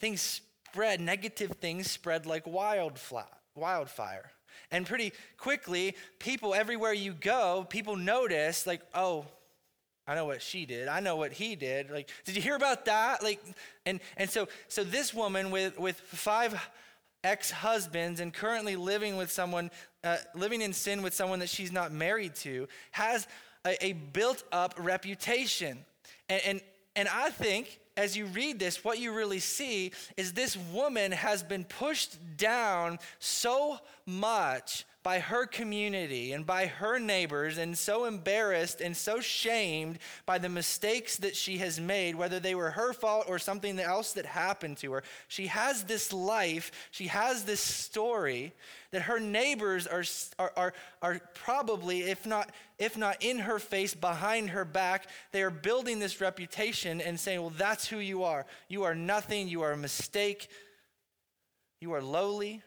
things 0.00 0.42
spread, 0.70 1.00
negative 1.00 1.52
things 1.60 1.90
spread 1.90 2.26
like 2.26 2.46
wildfire. 2.46 4.30
And 4.70 4.86
pretty 4.86 5.12
quickly, 5.36 5.94
people 6.18 6.54
everywhere 6.54 6.92
you 6.92 7.12
go, 7.12 7.66
people 7.68 7.96
notice, 7.96 8.66
like, 8.66 8.82
oh, 8.94 9.26
I 10.06 10.14
know 10.14 10.26
what 10.26 10.42
she 10.42 10.66
did. 10.66 10.88
I 10.88 11.00
know 11.00 11.16
what 11.16 11.32
he 11.32 11.56
did. 11.56 11.90
Like, 11.90 12.10
did 12.24 12.36
you 12.36 12.42
hear 12.42 12.56
about 12.56 12.84
that? 12.84 13.22
Like, 13.22 13.40
and 13.86 14.00
and 14.16 14.28
so 14.28 14.48
so 14.68 14.84
this 14.84 15.14
woman 15.14 15.50
with 15.50 15.78
with 15.78 15.98
five 15.98 16.60
ex-husbands 17.22 18.20
and 18.20 18.34
currently 18.34 18.76
living 18.76 19.16
with 19.16 19.32
someone, 19.32 19.70
uh, 20.02 20.18
living 20.34 20.60
in 20.60 20.74
sin 20.74 21.02
with 21.02 21.14
someone 21.14 21.38
that 21.38 21.48
she's 21.48 21.72
not 21.72 21.90
married 21.90 22.34
to, 22.34 22.68
has 22.90 23.26
a, 23.64 23.82
a 23.82 23.92
built-up 23.94 24.74
reputation. 24.76 25.78
And, 26.28 26.42
and 26.44 26.60
and 26.96 27.08
I 27.08 27.30
think 27.30 27.80
as 27.96 28.16
you 28.16 28.26
read 28.26 28.58
this, 28.58 28.84
what 28.84 28.98
you 28.98 29.12
really 29.12 29.38
see 29.38 29.92
is 30.16 30.32
this 30.32 30.56
woman 30.72 31.12
has 31.12 31.42
been 31.42 31.64
pushed 31.64 32.16
down 32.36 32.98
so 33.18 33.78
much 34.06 34.84
by 35.04 35.20
her 35.20 35.44
community 35.44 36.32
and 36.32 36.46
by 36.46 36.64
her 36.64 36.98
neighbors, 36.98 37.58
and 37.58 37.76
so 37.76 38.06
embarrassed 38.06 38.80
and 38.80 38.96
so 38.96 39.20
shamed 39.20 39.98
by 40.24 40.38
the 40.38 40.48
mistakes 40.48 41.18
that 41.18 41.36
she 41.36 41.58
has 41.58 41.78
made, 41.78 42.14
whether 42.16 42.40
they 42.40 42.54
were 42.54 42.70
her 42.70 42.94
fault 42.94 43.26
or 43.28 43.38
something 43.38 43.78
else 43.78 44.14
that 44.14 44.24
happened 44.24 44.78
to 44.78 44.90
her. 44.92 45.02
She 45.28 45.48
has 45.48 45.84
this 45.84 46.10
life, 46.10 46.72
she 46.90 47.08
has 47.08 47.44
this 47.44 47.60
story 47.60 48.54
that 48.92 49.02
her 49.02 49.20
neighbors 49.20 49.86
are, 49.86 50.04
are, 50.38 50.52
are, 50.56 50.72
are 51.02 51.20
probably, 51.34 52.04
if 52.04 52.24
not, 52.24 52.50
if 52.78 52.96
not 52.96 53.22
in 53.22 53.40
her 53.40 53.58
face, 53.58 53.92
behind 53.92 54.50
her 54.50 54.64
back, 54.64 55.06
they 55.32 55.42
are 55.42 55.50
building 55.50 55.98
this 55.98 56.22
reputation 56.22 57.02
and 57.02 57.20
saying, 57.20 57.42
Well, 57.42 57.52
that's 57.54 57.86
who 57.86 57.98
you 57.98 58.24
are. 58.24 58.46
You 58.68 58.84
are 58.84 58.94
nothing, 58.94 59.48
you 59.48 59.60
are 59.60 59.72
a 59.72 59.76
mistake, 59.76 60.48
you 61.78 61.92
are 61.92 62.02
lowly. 62.02 62.62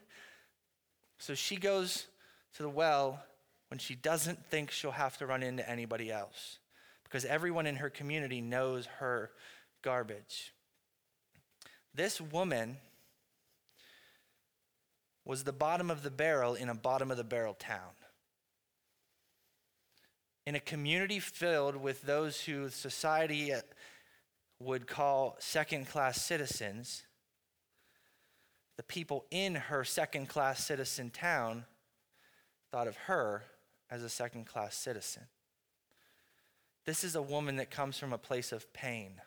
So 1.18 1.34
she 1.34 1.56
goes 1.56 2.06
to 2.58 2.64
the 2.64 2.70
well 2.70 3.24
when 3.70 3.78
she 3.78 3.94
doesn't 3.94 4.46
think 4.48 4.72
she'll 4.72 4.92
have 4.92 5.18
to 5.18 5.28
run 5.28 5.44
into 5.44 5.68
anybody 5.70 6.12
else 6.12 6.58
because 7.04 7.24
everyone 7.24 7.68
in 7.68 7.76
her 7.78 7.90
community 7.90 8.42
knows 8.42 8.88
her 9.00 9.30
garbage. 9.84 10.54
This 11.94 12.20
woman 12.20 12.78
was 15.24 15.44
the 15.44 15.54
bottom 15.54 15.92
of 15.92 16.02
the 16.02 16.10
barrel 16.10 16.56
in 16.56 16.68
a 16.68 16.74
bottom 16.74 17.12
of 17.12 17.18
the 17.18 17.24
barrel 17.24 17.54
town. 17.54 17.94
In 20.48 20.56
a 20.56 20.60
community 20.60 21.20
filled 21.20 21.76
with 21.76 22.02
those 22.04 22.42
who 22.42 22.70
society 22.70 23.54
uh, 23.54 23.62
would 24.60 24.88
call 24.88 25.36
second 25.40 25.88
class 25.88 26.26
citizens, 26.26 27.04
the 28.78 28.84
people 28.84 29.26
in 29.30 29.56
her 29.56 29.84
second 29.84 30.28
class 30.28 30.66
citizen 30.66 31.12
town 31.12 31.66
thought 32.72 32.88
of 32.88 32.96
her 32.98 33.44
as 33.90 34.04
a 34.04 34.10
second 34.10 34.46
class 34.46 34.76
citizen. 34.76 35.24
This 36.86 37.04
is 37.04 37.16
a 37.16 37.22
woman 37.22 37.58
that 37.58 37.70
comes 37.70 37.98
from 37.98 38.14
a 38.14 38.18
place 38.18 38.52
of 38.52 38.72
pain, 38.74 39.22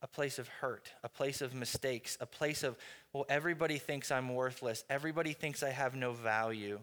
a 0.00 0.06
place 0.06 0.38
of 0.38 0.48
hurt, 0.48 0.90
a 1.04 1.08
place 1.08 1.42
of 1.42 1.54
mistakes, 1.54 2.16
a 2.20 2.26
place 2.26 2.62
of, 2.62 2.76
well, 3.12 3.26
everybody 3.28 3.78
thinks 3.78 4.10
I'm 4.10 4.34
worthless, 4.34 4.84
everybody 4.88 5.32
thinks 5.32 5.62
I 5.62 5.70
have 5.70 5.94
no 5.94 6.12
value. 6.12 6.80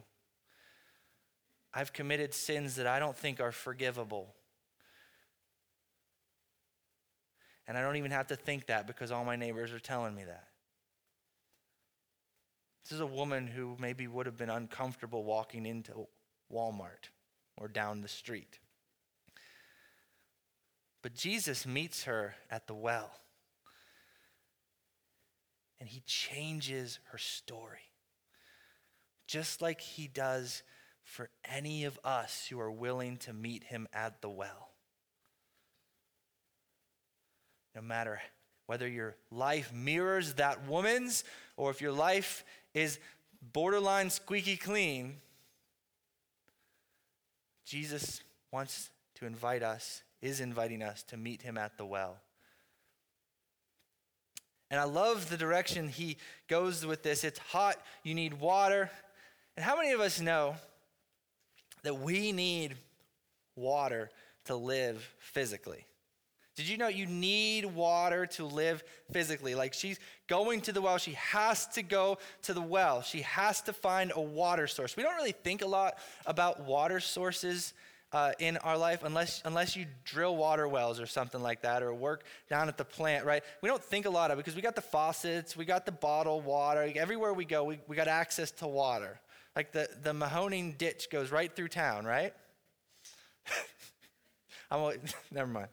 I've 1.73 1.91
committed 1.91 2.35
sins 2.35 2.75
that 2.75 2.85
I 2.85 2.99
don't 2.99 3.17
think 3.17 3.39
are 3.39 3.51
forgivable. 3.51 4.35
And 7.67 7.77
I 7.77 7.81
don't 7.81 7.95
even 7.95 8.11
have 8.11 8.27
to 8.27 8.35
think 8.35 8.67
that 8.67 8.85
because 8.85 9.11
all 9.11 9.25
my 9.25 9.37
neighbors 9.37 9.71
are 9.71 9.79
telling 9.79 10.13
me 10.13 10.25
that. 10.25 10.47
This 12.83 12.91
is 12.91 12.99
a 12.99 13.05
woman 13.05 13.47
who 13.47 13.77
maybe 13.79 14.07
would 14.07 14.25
have 14.25 14.37
been 14.37 14.49
uncomfortable 14.49 15.23
walking 15.23 15.65
into 15.65 16.07
Walmart 16.51 17.09
or 17.57 17.67
down 17.67 18.01
the 18.01 18.07
street. 18.07 18.59
But 21.01 21.13
Jesus 21.13 21.65
meets 21.65 22.03
her 22.03 22.35
at 22.49 22.67
the 22.67 22.73
well. 22.73 23.11
And 25.79 25.89
he 25.89 26.01
changes 26.05 26.99
her 27.11 27.17
story. 27.17 27.91
Just 29.27 29.61
like 29.61 29.81
he 29.81 30.07
does 30.07 30.63
for 31.03 31.29
any 31.45 31.83
of 31.83 31.99
us 32.03 32.47
who 32.49 32.59
are 32.59 32.71
willing 32.71 33.17
to 33.17 33.33
meet 33.33 33.63
him 33.63 33.87
at 33.93 34.21
the 34.21 34.29
well. 34.29 34.69
No 37.75 37.81
matter 37.81 38.21
whether 38.65 38.87
your 38.87 39.15
life 39.29 39.73
mirrors 39.73 40.35
that 40.35 40.67
woman's 40.67 41.23
or 41.57 41.71
if 41.71 41.81
your 41.81 41.91
life 41.91 42.43
is 42.73 42.99
borderline 43.51 44.09
squeaky 44.09 44.57
clean, 44.57 45.17
Jesus 47.65 48.21
wants 48.51 48.89
to 49.15 49.25
invite 49.25 49.63
us, 49.63 50.03
is 50.21 50.39
inviting 50.39 50.83
us 50.83 51.03
to 51.03 51.17
meet 51.17 51.41
him 51.41 51.57
at 51.57 51.77
the 51.77 51.85
well. 51.85 52.17
And 54.69 54.79
I 54.79 54.85
love 54.85 55.29
the 55.29 55.37
direction 55.37 55.87
he 55.87 56.17
goes 56.47 56.85
with 56.85 57.03
this. 57.03 57.23
It's 57.23 57.39
hot, 57.39 57.77
you 58.03 58.15
need 58.15 58.39
water. 58.39 58.89
And 59.55 59.63
how 59.63 59.75
many 59.75 59.91
of 59.91 59.99
us 59.99 60.19
know 60.19 60.55
that 61.83 61.99
we 61.99 62.31
need 62.31 62.75
water 63.55 64.09
to 64.45 64.55
live 64.55 65.07
physically? 65.19 65.85
Did 66.55 66.69
you 66.69 66.77
know 66.77 66.87
you 66.87 67.07
need 67.07 67.65
water 67.65 68.27
to 68.27 68.45
live 68.45 68.83
physically? 69.11 69.55
Like 69.55 69.73
she's 69.73 69.99
going 70.27 70.61
to 70.61 70.71
the 70.71 70.81
well, 70.81 70.99
she 70.99 71.13
has 71.13 71.65
to 71.69 71.81
go 71.81 72.19
to 72.43 72.53
the 72.53 72.61
well. 72.61 73.01
She 73.01 73.21
has 73.21 73.61
to 73.63 73.73
find 73.73 74.11
a 74.15 74.21
water 74.21 74.67
source. 74.67 74.95
We 74.95 75.03
don't 75.03 75.15
really 75.15 75.31
think 75.31 75.63
a 75.63 75.67
lot 75.67 75.97
about 76.25 76.61
water 76.61 76.99
sources 76.99 77.73
uh, 78.11 78.31
in 78.37 78.57
our 78.57 78.77
life 78.77 79.03
unless, 79.03 79.41
unless 79.43 79.75
you 79.75 79.87
drill 80.05 80.35
water 80.35 80.67
wells 80.67 80.99
or 80.99 81.07
something 81.07 81.41
like 81.41 81.63
that 81.63 81.81
or 81.81 81.91
work 81.93 82.23
down 82.47 82.67
at 82.67 82.77
the 82.77 82.85
plant, 82.85 83.25
right? 83.25 83.43
We 83.61 83.69
don't 83.69 83.83
think 83.83 84.05
a 84.05 84.11
lot 84.11 84.29
of 84.29 84.37
it 84.37 84.41
because 84.41 84.55
we 84.55 84.61
got 84.61 84.75
the 84.75 84.81
faucets, 84.81 85.57
we 85.57 85.65
got 85.65 85.87
the 85.87 85.91
bottled 85.91 86.45
water. 86.45 86.91
Everywhere 86.95 87.33
we 87.33 87.45
go, 87.45 87.63
we, 87.63 87.79
we 87.87 87.95
got 87.95 88.07
access 88.07 88.51
to 88.51 88.67
water. 88.67 89.19
Like 89.55 89.71
the, 89.71 89.89
the 90.03 90.13
Mahoning 90.13 90.77
ditch 90.77 91.09
goes 91.11 91.31
right 91.31 91.53
through 91.53 91.69
town, 91.69 92.05
right? 92.05 92.33
I'm, 94.71 94.99
never 95.31 95.49
mind. 95.49 95.69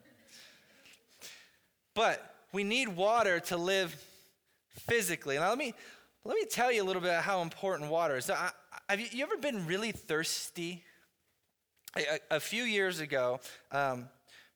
But 2.01 2.35
we 2.51 2.65
need 2.65 2.89
water 2.89 3.41
to 3.41 3.59
live 3.59 3.95
physically. 4.89 5.37
Now, 5.37 5.51
let 5.51 5.59
me, 5.59 5.75
let 6.25 6.35
me 6.35 6.47
tell 6.47 6.73
you 6.73 6.83
a 6.83 6.87
little 6.87 7.03
bit 7.03 7.09
about 7.09 7.25
how 7.25 7.43
important 7.43 7.91
water 7.91 8.17
is. 8.17 8.25
So, 8.25 8.35
have 8.89 8.99
you, 8.99 9.23
ever 9.23 9.37
been 9.37 9.67
really 9.67 9.93
thirsty? 9.93 10.83
A, 11.99 12.37
a 12.37 12.41
few 12.41 12.63
years 12.63 13.01
ago, 13.01 13.41
um, 13.71 14.09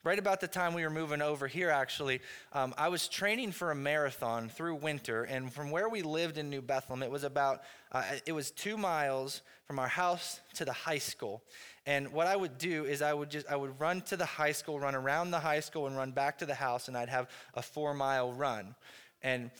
right 0.04 0.18
about 0.18 0.40
the 0.40 0.48
time 0.48 0.74
we 0.74 0.82
were 0.82 0.90
moving 0.90 1.22
over 1.22 1.48
here, 1.48 1.70
actually, 1.70 2.20
um, 2.52 2.74
I 2.76 2.88
was 2.88 3.08
training 3.08 3.52
for 3.52 3.70
a 3.70 3.74
marathon 3.74 4.50
through 4.50 4.76
winter, 4.76 5.24
and 5.24 5.52
from 5.52 5.70
where 5.70 5.88
we 5.88 6.02
lived 6.02 6.36
in 6.36 6.50
New 6.50 6.60
Bethlehem, 6.60 7.02
it 7.02 7.10
was 7.10 7.24
about 7.24 7.62
uh, 7.90 8.04
it 8.26 8.32
was 8.32 8.50
two 8.50 8.76
miles 8.76 9.40
from 9.66 9.78
our 9.78 9.88
house 9.88 10.40
to 10.54 10.64
the 10.64 10.72
high 10.72 10.98
school. 10.98 11.42
And 11.86 12.12
what 12.12 12.26
I 12.26 12.36
would 12.36 12.58
do 12.58 12.84
is 12.84 13.02
I 13.02 13.14
would 13.14 13.30
just 13.30 13.46
I 13.50 13.56
would 13.56 13.80
run 13.80 14.02
to 14.02 14.16
the 14.16 14.26
high 14.26 14.52
school, 14.52 14.78
run 14.78 14.94
around 14.94 15.30
the 15.30 15.40
high 15.40 15.60
school, 15.60 15.86
and 15.86 15.96
run 15.96 16.12
back 16.12 16.38
to 16.38 16.46
the 16.46 16.54
house, 16.54 16.88
and 16.88 16.96
I'd 16.96 17.08
have 17.08 17.28
a 17.54 17.62
four 17.62 17.94
mile 17.94 18.32
run. 18.32 18.74
And 19.22 19.50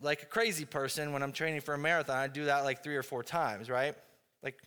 like 0.00 0.22
a 0.22 0.26
crazy 0.26 0.64
person, 0.64 1.12
when 1.12 1.22
I'm 1.22 1.32
training 1.32 1.60
for 1.60 1.72
a 1.72 1.78
marathon, 1.78 2.18
I 2.18 2.26
do 2.26 2.46
that 2.46 2.64
like 2.64 2.82
three 2.82 2.96
or 2.96 3.04
four 3.04 3.22
times, 3.22 3.70
right? 3.70 3.94
Like, 4.42 4.58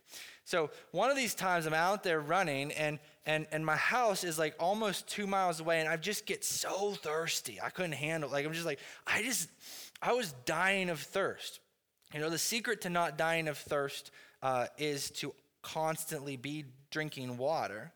so 0.43 0.71
one 0.91 1.11
of 1.11 1.15
these 1.15 1.35
times 1.35 1.67
I'm 1.67 1.73
out 1.73 2.03
there 2.03 2.19
running, 2.19 2.71
and 2.71 2.97
and 3.27 3.45
and 3.51 3.63
my 3.63 3.75
house 3.75 4.23
is 4.23 4.39
like 4.39 4.55
almost 4.59 5.07
two 5.07 5.27
miles 5.27 5.59
away, 5.59 5.81
and 5.81 5.87
I 5.87 5.97
just 5.97 6.25
get 6.25 6.43
so 6.43 6.93
thirsty. 6.93 7.59
I 7.61 7.69
couldn't 7.69 7.91
handle. 7.91 8.31
Like 8.31 8.45
I'm 8.45 8.53
just 8.53 8.65
like 8.65 8.79
I 9.05 9.21
just 9.21 9.49
I 10.01 10.13
was 10.13 10.33
dying 10.45 10.89
of 10.89 10.99
thirst. 10.99 11.59
You 12.13 12.21
know, 12.21 12.29
the 12.29 12.37
secret 12.37 12.81
to 12.81 12.89
not 12.89 13.17
dying 13.17 13.49
of 13.49 13.57
thirst 13.57 14.11
uh, 14.41 14.67
is 14.77 15.11
to 15.11 15.33
constantly 15.61 16.37
be 16.37 16.63
drinking 16.89 17.37
water. 17.37 17.91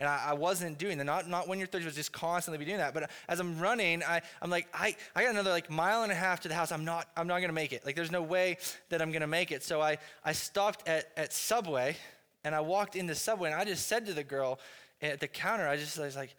And 0.00 0.08
I, 0.08 0.26
I, 0.28 0.34
wasn't 0.34 0.78
doing 0.78 0.98
that. 0.98 1.04
Not, 1.04 1.28
not 1.28 1.48
when 1.48 1.58
you're 1.58 1.66
thirsty, 1.66 1.86
was 1.86 1.96
just 1.96 2.12
constantly 2.12 2.58
be 2.58 2.64
doing 2.64 2.78
that. 2.78 2.94
But 2.94 3.10
as 3.28 3.40
I'm 3.40 3.58
running, 3.58 4.04
I, 4.04 4.20
I'm 4.40 4.48
like, 4.48 4.68
I, 4.72 4.94
I 5.16 5.24
got 5.24 5.30
another 5.32 5.50
like 5.50 5.70
mile 5.70 6.04
and 6.04 6.12
a 6.12 6.14
half 6.14 6.40
to 6.40 6.48
the 6.48 6.54
house. 6.54 6.70
I'm 6.70 6.84
not, 6.84 7.08
I'm 7.16 7.26
not 7.26 7.40
gonna 7.40 7.52
make 7.52 7.72
it. 7.72 7.84
Like 7.84 7.96
there's 7.96 8.12
no 8.12 8.22
way 8.22 8.58
that 8.90 9.02
I'm 9.02 9.10
gonna 9.10 9.26
make 9.26 9.50
it. 9.50 9.64
So 9.64 9.80
I, 9.80 9.98
I 10.24 10.32
stopped 10.32 10.86
at, 10.86 11.10
at 11.16 11.32
Subway 11.32 11.96
and 12.44 12.54
I 12.54 12.60
walked 12.60 12.96
into 12.96 13.14
Subway 13.14 13.50
and 13.50 13.60
I 13.60 13.64
just 13.64 13.86
said 13.86 14.06
to 14.06 14.14
the 14.14 14.24
girl 14.24 14.58
at 15.00 15.20
the 15.20 15.28
counter, 15.28 15.68
I 15.68 15.76
just 15.76 15.98
I 15.98 16.04
was 16.04 16.16
like, 16.16 16.34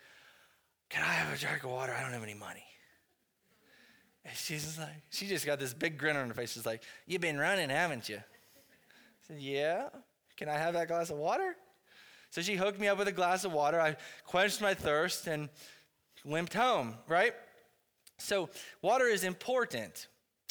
Can 0.89 1.03
I 1.03 1.13
have 1.13 1.33
a 1.33 1.37
drink 1.37 1.63
of 1.63 1.71
water? 1.71 1.93
I 1.93 2.01
don't 2.01 2.13
have 2.13 2.23
any 2.23 2.33
money. 2.33 2.63
And 4.25 4.35
she's 4.35 4.77
like, 4.77 4.89
she 5.09 5.27
just 5.27 5.45
got 5.45 5.59
this 5.59 5.73
big 5.73 5.97
grin 5.97 6.15
on 6.17 6.27
her 6.27 6.33
face. 6.33 6.53
She's 6.53 6.65
like, 6.65 6.83
You've 7.05 7.21
been 7.21 7.37
running, 7.37 7.69
haven't 7.69 8.09
you? 8.09 8.17
I 8.17 9.27
said, 9.27 9.39
Yeah. 9.39 9.89
Can 10.37 10.47
I 10.47 10.53
have 10.53 10.73
that 10.73 10.87
glass 10.87 11.09
of 11.09 11.17
water? 11.17 11.55
So 12.29 12.41
she 12.41 12.55
hooked 12.55 12.79
me 12.79 12.87
up 12.87 12.97
with 12.97 13.07
a 13.07 13.11
glass 13.11 13.43
of 13.43 13.51
water. 13.51 13.81
I 13.81 13.97
quenched 14.23 14.61
my 14.61 14.73
thirst 14.73 15.27
and 15.27 15.49
limped 16.23 16.53
home, 16.53 16.95
right? 17.07 17.33
So 18.19 18.49
water 18.81 19.05
is 19.05 19.23
important. 19.23 20.07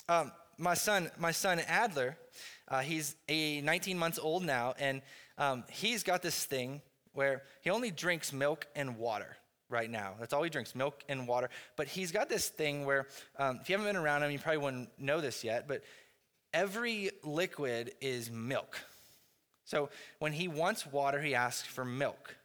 Um, 0.09 0.33
my 0.59 0.75
son, 0.75 1.11
my 1.19 1.31
son 1.31 1.61
Adler, 1.61 2.19
uh, 2.67 2.81
he's 2.81 3.17
a 3.29 3.61
19 3.61 3.97
months 3.99 4.19
old 4.19 4.45
now, 4.45 4.75
and 4.79 5.03
um, 5.39 5.65
he's 5.71 6.03
got 6.03 6.23
this 6.23 6.45
thing 6.45 6.83
where 7.15 7.43
he 7.63 7.71
only 7.71 7.91
drinks 7.91 8.33
milk 8.33 8.67
and 8.77 8.99
water 8.99 9.37
right 9.71 9.91
now. 9.91 10.15
That's 10.19 10.33
all 10.33 10.43
he 10.43 10.51
drinks, 10.51 10.75
milk 10.75 11.03
and 11.09 11.27
water. 11.27 11.51
But 11.77 11.89
he's 11.89 12.13
got 12.13 12.29
this 12.29 12.49
thing 12.49 12.85
where, 12.85 13.07
um, 13.39 13.59
if 13.61 13.69
you 13.69 13.77
haven't 13.77 13.93
been 13.93 14.03
around 14.03 14.23
him, 14.23 14.31
you 14.31 14.39
probably 14.39 14.59
wouldn't 14.59 14.91
know 14.99 15.21
this 15.21 15.45
yet, 15.45 15.69
but 15.69 15.83
every 16.53 17.11
liquid 17.23 17.93
is 18.01 18.31
milk. 18.31 18.79
So 19.65 19.91
when 20.19 20.33
he 20.33 20.49
wants 20.49 20.87
water, 20.87 21.21
he 21.21 21.35
asks 21.35 21.67
for 21.67 21.85
milk. 21.85 22.37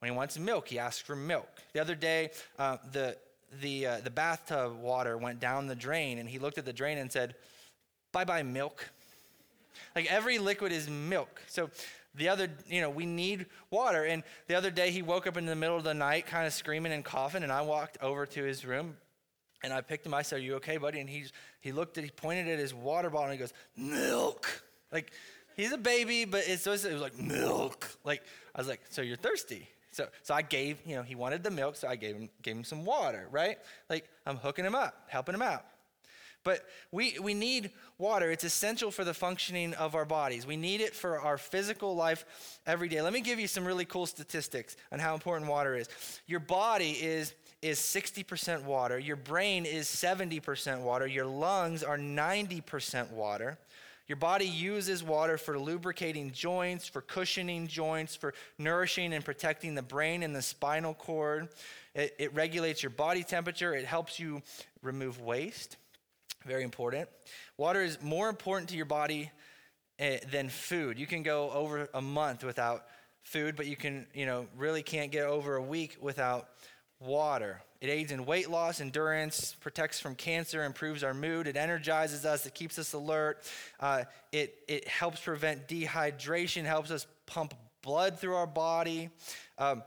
When 0.00 0.10
he 0.10 0.16
wants 0.16 0.38
milk, 0.38 0.68
he 0.68 0.78
asks 0.78 1.00
for 1.00 1.16
milk. 1.16 1.48
The 1.72 1.80
other 1.80 1.94
day, 1.94 2.30
uh, 2.58 2.78
the, 2.92 3.16
the, 3.60 3.86
uh, 3.86 4.00
the 4.00 4.10
bathtub 4.10 4.80
water 4.80 5.16
went 5.16 5.40
down 5.40 5.68
the 5.68 5.76
drain, 5.76 6.18
and 6.18 6.28
he 6.28 6.38
looked 6.38 6.58
at 6.58 6.64
the 6.64 6.72
drain 6.72 6.98
and 6.98 7.10
said, 7.10 7.34
Bye 8.12 8.24
bye, 8.24 8.42
milk. 8.42 8.90
Like 9.94 10.10
every 10.10 10.38
liquid 10.38 10.72
is 10.72 10.88
milk. 10.88 11.42
So 11.48 11.70
the 12.16 12.28
other, 12.28 12.48
you 12.68 12.80
know, 12.80 12.90
we 12.90 13.06
need 13.06 13.46
water. 13.70 14.04
And 14.04 14.22
the 14.48 14.54
other 14.54 14.70
day 14.70 14.90
he 14.90 15.02
woke 15.02 15.26
up 15.26 15.36
in 15.36 15.46
the 15.46 15.56
middle 15.56 15.76
of 15.76 15.84
the 15.84 15.94
night, 15.94 16.26
kind 16.26 16.46
of 16.46 16.52
screaming 16.52 16.92
and 16.92 17.04
coughing, 17.04 17.42
and 17.42 17.52
I 17.52 17.62
walked 17.62 17.98
over 18.02 18.26
to 18.26 18.42
his 18.42 18.64
room 18.64 18.96
and 19.62 19.72
I 19.72 19.80
picked 19.80 20.06
him. 20.06 20.14
I 20.14 20.22
said, 20.22 20.38
Are 20.38 20.42
you 20.42 20.54
okay, 20.56 20.76
buddy? 20.76 21.00
And 21.00 21.08
he's, 21.08 21.32
he 21.60 21.72
looked 21.72 21.98
at, 21.98 22.04
he 22.04 22.10
pointed 22.10 22.48
at 22.48 22.58
his 22.58 22.74
water 22.74 23.10
bottle 23.10 23.30
and 23.30 23.34
he 23.34 23.38
goes, 23.38 23.52
Milk. 23.76 24.62
Like, 24.92 25.12
he's 25.56 25.72
a 25.72 25.78
baby, 25.78 26.24
but 26.24 26.44
it's, 26.46 26.66
it 26.66 26.70
was 26.70 26.84
like, 26.84 27.18
Milk. 27.18 27.90
Like, 28.04 28.22
I 28.54 28.60
was 28.60 28.68
like, 28.68 28.80
So 28.90 29.02
you're 29.02 29.16
thirsty? 29.16 29.68
So, 29.96 30.06
so 30.22 30.34
I 30.34 30.42
gave, 30.42 30.78
you 30.84 30.94
know, 30.94 31.02
he 31.02 31.14
wanted 31.14 31.42
the 31.42 31.50
milk, 31.50 31.74
so 31.74 31.88
I 31.88 31.96
gave 31.96 32.16
him, 32.16 32.28
gave 32.42 32.54
him 32.54 32.64
some 32.64 32.84
water, 32.84 33.28
right? 33.30 33.56
Like, 33.88 34.10
I'm 34.26 34.36
hooking 34.36 34.66
him 34.66 34.74
up, 34.74 34.94
helping 35.08 35.34
him 35.34 35.40
out. 35.40 35.64
But 36.46 36.64
we, 36.92 37.18
we 37.18 37.34
need 37.34 37.72
water. 37.98 38.30
It's 38.30 38.44
essential 38.44 38.92
for 38.92 39.02
the 39.02 39.12
functioning 39.12 39.74
of 39.74 39.96
our 39.96 40.04
bodies. 40.04 40.46
We 40.46 40.56
need 40.56 40.80
it 40.80 40.94
for 40.94 41.18
our 41.18 41.38
physical 41.38 41.96
life 41.96 42.24
every 42.68 42.88
day. 42.88 43.02
Let 43.02 43.12
me 43.12 43.20
give 43.20 43.40
you 43.40 43.48
some 43.48 43.64
really 43.64 43.84
cool 43.84 44.06
statistics 44.06 44.76
on 44.92 45.00
how 45.00 45.14
important 45.14 45.50
water 45.50 45.74
is. 45.74 45.88
Your 46.28 46.38
body 46.38 46.92
is, 46.92 47.34
is 47.62 47.80
60% 47.80 48.62
water, 48.62 48.96
your 48.96 49.16
brain 49.16 49.66
is 49.66 49.88
70% 49.88 50.82
water, 50.82 51.08
your 51.08 51.26
lungs 51.26 51.82
are 51.82 51.98
90% 51.98 53.10
water. 53.10 53.58
Your 54.06 54.14
body 54.14 54.46
uses 54.46 55.02
water 55.02 55.36
for 55.38 55.58
lubricating 55.58 56.30
joints, 56.30 56.86
for 56.86 57.00
cushioning 57.00 57.66
joints, 57.66 58.14
for 58.14 58.34
nourishing 58.56 59.12
and 59.12 59.24
protecting 59.24 59.74
the 59.74 59.82
brain 59.82 60.22
and 60.22 60.32
the 60.32 60.42
spinal 60.42 60.94
cord. 60.94 61.48
It, 61.92 62.14
it 62.20 62.34
regulates 62.36 62.84
your 62.84 62.90
body 62.90 63.24
temperature, 63.24 63.74
it 63.74 63.84
helps 63.84 64.20
you 64.20 64.42
remove 64.80 65.20
waste. 65.20 65.76
Very 66.46 66.62
important. 66.62 67.08
Water 67.58 67.82
is 67.82 68.00
more 68.00 68.28
important 68.28 68.68
to 68.70 68.76
your 68.76 68.86
body 68.86 69.32
eh, 69.98 70.20
than 70.30 70.48
food. 70.48 70.96
You 70.96 71.06
can 71.06 71.24
go 71.24 71.50
over 71.50 71.88
a 71.92 72.00
month 72.00 72.44
without 72.44 72.84
food, 73.24 73.56
but 73.56 73.66
you 73.66 73.74
can, 73.74 74.06
you 74.14 74.26
know, 74.26 74.46
really 74.56 74.84
can't 74.84 75.10
get 75.10 75.24
over 75.24 75.56
a 75.56 75.62
week 75.62 75.96
without 76.00 76.48
water. 77.00 77.62
It 77.80 77.88
aids 77.88 78.12
in 78.12 78.24
weight 78.26 78.48
loss, 78.48 78.80
endurance, 78.80 79.56
protects 79.60 79.98
from 79.98 80.14
cancer, 80.14 80.62
improves 80.64 81.02
our 81.02 81.12
mood, 81.12 81.48
it 81.48 81.56
energizes 81.56 82.24
us, 82.24 82.46
it 82.46 82.54
keeps 82.54 82.78
us 82.78 82.92
alert, 82.92 83.42
uh, 83.80 84.04
it, 84.30 84.54
it 84.68 84.86
helps 84.86 85.20
prevent 85.20 85.66
dehydration, 85.66 86.64
helps 86.64 86.92
us 86.92 87.08
pump 87.26 87.54
blood 87.82 88.20
through 88.20 88.36
our 88.36 88.46
body. 88.46 89.10
Um, 89.58 89.82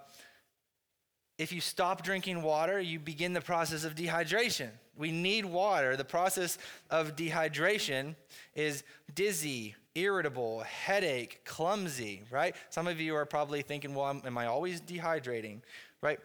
if 1.39 1.53
you 1.53 1.61
stop 1.61 2.03
drinking 2.03 2.41
water, 2.41 2.81
you 2.81 2.99
begin 2.99 3.31
the 3.31 3.39
process 3.39 3.85
of 3.85 3.95
dehydration. 3.95 4.67
We 4.97 5.13
need 5.13 5.45
water. 5.45 5.95
The 5.95 6.03
process 6.03 6.57
of 6.89 7.15
dehydration 7.15 8.17
is 8.55 8.83
dizzy, 9.15 9.75
irritable, 9.95 10.59
headache, 10.59 11.39
clumsy, 11.45 12.23
right? 12.29 12.53
Some 12.69 12.87
of 12.87 12.99
you 12.99 13.15
are 13.15 13.25
probably 13.25 13.61
thinking, 13.61 13.95
well, 13.95 14.21
am 14.23 14.37
I 14.37 14.47
always 14.47 14.81
dehydrating, 14.81 15.61
right? 16.01 16.19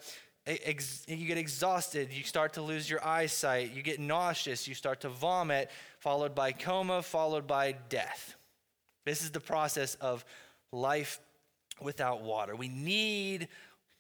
you 0.47 1.27
get 1.27 1.39
exhausted, 1.39 2.13
you 2.13 2.25
start 2.25 2.53
to 2.55 2.61
lose 2.61 2.91
your 2.91 3.03
eyesight, 3.07 3.73
you 3.73 3.83
get 3.83 3.99
nauseous, 3.99 4.69
you 4.69 4.75
start 4.75 5.01
to 5.01 5.09
vomit, 5.09 5.71
followed 6.01 6.35
by 6.35 6.53
coma, 6.53 7.03
followed 7.03 7.47
by 7.47 7.73
death. 7.89 8.35
This 9.07 9.23
is 9.23 9.31
the 9.31 9.41
process 9.41 9.95
of 9.97 10.25
life 10.71 11.21
without 11.81 12.21
water. 12.21 12.55
We 12.57 12.69
need 12.69 13.49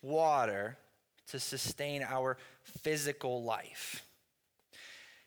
water 0.02 0.76
to 1.30 1.40
sustain 1.40 2.02
our 2.02 2.36
physical 2.82 3.42
life. 3.42 4.04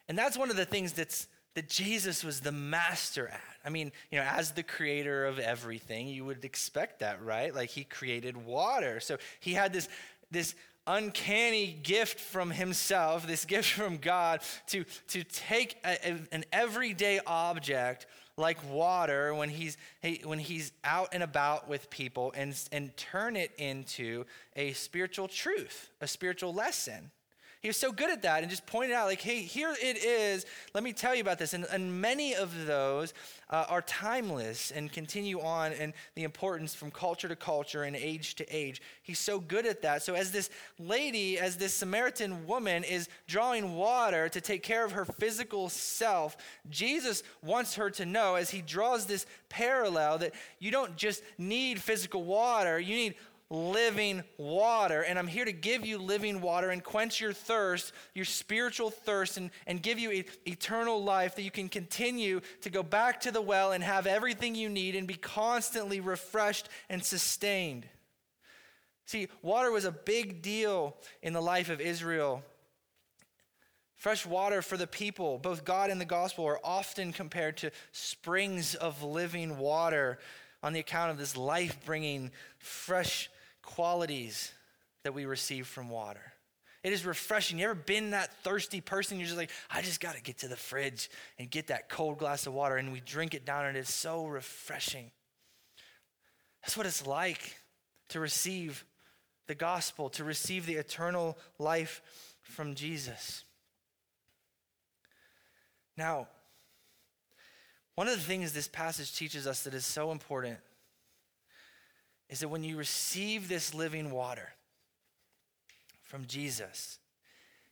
And 0.08 0.18
that's 0.18 0.38
one 0.38 0.50
of 0.50 0.56
the 0.56 0.66
things 0.66 0.94
that's 0.94 1.28
that 1.56 1.68
Jesus 1.68 2.24
was 2.24 2.42
the 2.42 2.52
master 2.52 3.28
at. 3.30 3.42
I 3.66 3.70
mean, 3.70 3.92
you 4.12 4.20
know, 4.20 4.26
as 4.26 4.52
the 4.52 4.62
creator 4.62 5.26
of 5.26 5.40
everything, 5.40 6.08
you 6.08 6.24
would 6.24 6.46
expect 6.46 7.00
that, 7.00 7.24
right? 7.24 7.54
Like 7.54 7.72
he 7.72 7.84
created 7.84 8.38
water. 8.38 9.00
So 9.00 9.18
he 9.40 9.54
had 9.54 9.74
this 9.74 9.90
this 10.30 10.54
uncanny 10.86 11.78
gift 11.82 12.20
from 12.20 12.52
himself, 12.52 13.26
this 13.26 13.44
gift 13.44 13.72
from 13.72 13.98
God 13.98 14.42
to 14.68 14.84
to 15.08 15.24
take 15.24 15.78
a, 15.84 16.12
a, 16.12 16.20
an 16.32 16.46
everyday 16.54 17.20
object 17.26 18.06
like 18.38 18.58
water 18.72 19.34
when 19.34 19.50
he's 19.50 19.78
he, 20.02 20.22
when 20.24 20.40
he's 20.40 20.72
out 20.84 21.10
and 21.12 21.24
about 21.24 21.68
with 21.68 21.90
people 21.90 22.34
and 22.36 22.56
and 22.72 22.96
turn 22.96 23.36
it 23.36 23.52
into 23.58 24.26
a 24.56 24.74
spiritual 24.74 25.28
truth, 25.28 25.90
a 26.02 26.08
spiritual 26.08 26.54
lesson. 26.54 27.12
He 27.68 27.70
was 27.70 27.76
so 27.76 27.92
good 27.92 28.10
at 28.10 28.22
that 28.22 28.44
and 28.44 28.50
just 28.50 28.66
pointed 28.66 28.94
out, 28.94 29.08
like, 29.08 29.20
hey, 29.20 29.42
here 29.42 29.76
it 29.78 29.98
is. 29.98 30.46
Let 30.74 30.86
me 30.86 30.94
tell 30.94 31.14
you 31.14 31.20
about 31.20 31.38
this. 31.38 31.54
And, 31.54 31.66
and 31.70 32.00
many 32.00 32.34
of 32.34 32.66
those 32.66 33.14
uh, 33.50 33.66
are 33.68 33.82
timeless 33.82 34.72
and 34.72 34.90
continue 34.90 35.42
on 35.42 35.74
and 35.74 35.92
the 36.16 36.24
importance 36.24 36.74
from 36.74 36.92
culture 36.92 37.28
to 37.28 37.36
culture 37.36 37.84
and 37.84 37.94
age 37.94 38.36
to 38.36 38.46
age. 38.56 38.82
He's 39.04 39.20
so 39.20 39.42
good 39.42 39.66
at 39.66 39.82
that. 39.82 40.02
So, 40.02 40.14
as 40.14 40.32
this 40.32 40.50
lady, 40.80 41.38
as 41.40 41.58
this 41.58 41.74
Samaritan 41.74 42.48
woman 42.48 42.86
is 42.86 43.10
drawing 43.28 43.76
water 43.76 44.30
to 44.30 44.40
take 44.40 44.64
care 44.64 44.86
of 44.86 44.94
her 44.94 45.04
physical 45.04 45.68
self, 45.68 46.38
Jesus 46.70 47.22
wants 47.44 47.76
her 47.76 47.90
to 47.90 48.06
know, 48.06 48.36
as 48.36 48.50
he 48.50 48.62
draws 48.62 49.08
this 49.08 49.26
parallel, 49.50 50.20
that 50.20 50.34
you 50.60 50.72
don't 50.72 50.96
just 50.96 51.22
need 51.38 51.82
physical 51.82 52.24
water, 52.24 52.80
you 52.80 52.96
need 52.96 53.16
living 53.50 54.24
water. 54.38 55.02
And 55.02 55.18
I'm 55.18 55.28
here 55.28 55.46
to 55.46 55.52
give 55.52 55.86
you 55.86 55.98
living 55.98 56.42
water 56.42 56.70
and 56.70 56.84
quench 56.84 57.22
your 57.22 57.34
thirst, 57.34 57.94
your 58.14 58.26
spiritual 58.26 58.90
thirst, 58.90 59.38
and, 59.38 59.52
and 59.66 59.82
give 59.82 60.00
you 60.00 60.24
eternal 60.46 61.04
life 61.04 61.36
that 61.36 61.44
you 61.44 61.52
can 61.52 61.70
continue 61.70 62.42
to 62.62 62.70
go 62.70 62.84
back 62.84 63.22
to 63.22 63.32
the 63.32 63.42
well 63.42 63.72
and 63.72 63.84
have 63.84 64.08
everything 64.08 64.56
you 64.56 64.70
need 64.70 64.96
and 64.96 65.08
be 65.08 65.16
constantly 65.16 66.00
refreshed 66.00 66.68
and 66.90 67.04
sustained. 67.04 67.88
See, 69.06 69.30
water 69.42 69.72
was 69.72 69.86
a 69.86 69.92
big 69.92 70.42
deal 70.42 70.98
in 71.22 71.32
the 71.32 71.42
life 71.42 71.70
of 71.70 71.80
Israel. 71.80 72.44
Fresh 73.96 74.26
water 74.26 74.62
for 74.62 74.78
the 74.78 74.86
people, 74.86 75.40
both 75.40 75.64
God 75.64 75.90
and 75.90 76.00
the 76.00 76.06
gospel, 76.06 76.46
are 76.46 76.60
often 76.64 77.14
compared 77.14 77.58
to 77.58 77.72
springs 77.94 78.76
of 78.76 79.02
living 79.02 79.58
water 79.58 80.20
on 80.62 80.74
the 80.74 80.80
account 80.80 81.12
of 81.12 81.18
this 81.18 81.38
life 81.38 81.78
bringing, 81.86 82.32
fresh 82.60 83.30
qualities 83.68 84.52
that 85.04 85.14
we 85.14 85.26
receive 85.26 85.68
from 85.68 85.90
water. 85.90 86.34
It 86.84 86.94
is 86.94 87.06
refreshing. 87.06 87.60
You 87.60 87.66
ever 87.66 87.76
been 87.76 88.12
that 88.12 88.34
thirsty 88.44 88.82
person? 88.82 89.20
You're 89.20 89.28
just 89.28 89.38
like, 89.38 89.52
I 89.70 89.82
just 89.82 90.00
got 90.00 90.16
to 90.16 90.22
get 90.22 90.40
to 90.40 90.48
the 90.48 90.56
fridge 90.56 91.10
and 91.38 91.50
get 91.50 91.68
that 91.68 91.90
cold 91.90 92.18
glass 92.18 92.48
of 92.48 92.54
water, 92.54 92.78
and 92.78 92.92
we 92.92 93.02
drink 93.02 93.34
it 93.34 93.46
down, 93.46 93.66
and 93.66 93.78
it's 93.78 93.94
so 93.94 94.26
refreshing. 94.26 95.12
That's 96.62 96.78
what 96.78 96.86
it's 96.86 97.06
like 97.06 97.56
to 98.10 98.20
receive 98.20 98.86
the 99.48 99.56
gospel, 99.56 100.10
to 100.12 100.24
receive 100.24 100.66
the 100.66 100.76
eternal 100.76 101.38
life 101.60 102.02
from 102.42 102.74
Jesus. 102.74 103.44
Now, 105.98 106.28
one 107.96 108.08
of 108.08 108.14
the 108.14 108.24
things 108.24 108.54
this 108.54 108.68
passage 108.68 109.16
teaches 109.16 109.46
us 109.46 109.64
that 109.64 109.74
is 109.74 109.86
so 109.86 110.12
important 110.12 110.58
is 112.30 112.42
that 112.42 112.50
when 112.50 112.64
you 112.64 112.78
receive 112.78 113.48
this 113.48 113.74
living 113.74 114.12
water 114.12 114.54
from 116.04 116.26
Jesus, 116.26 117.00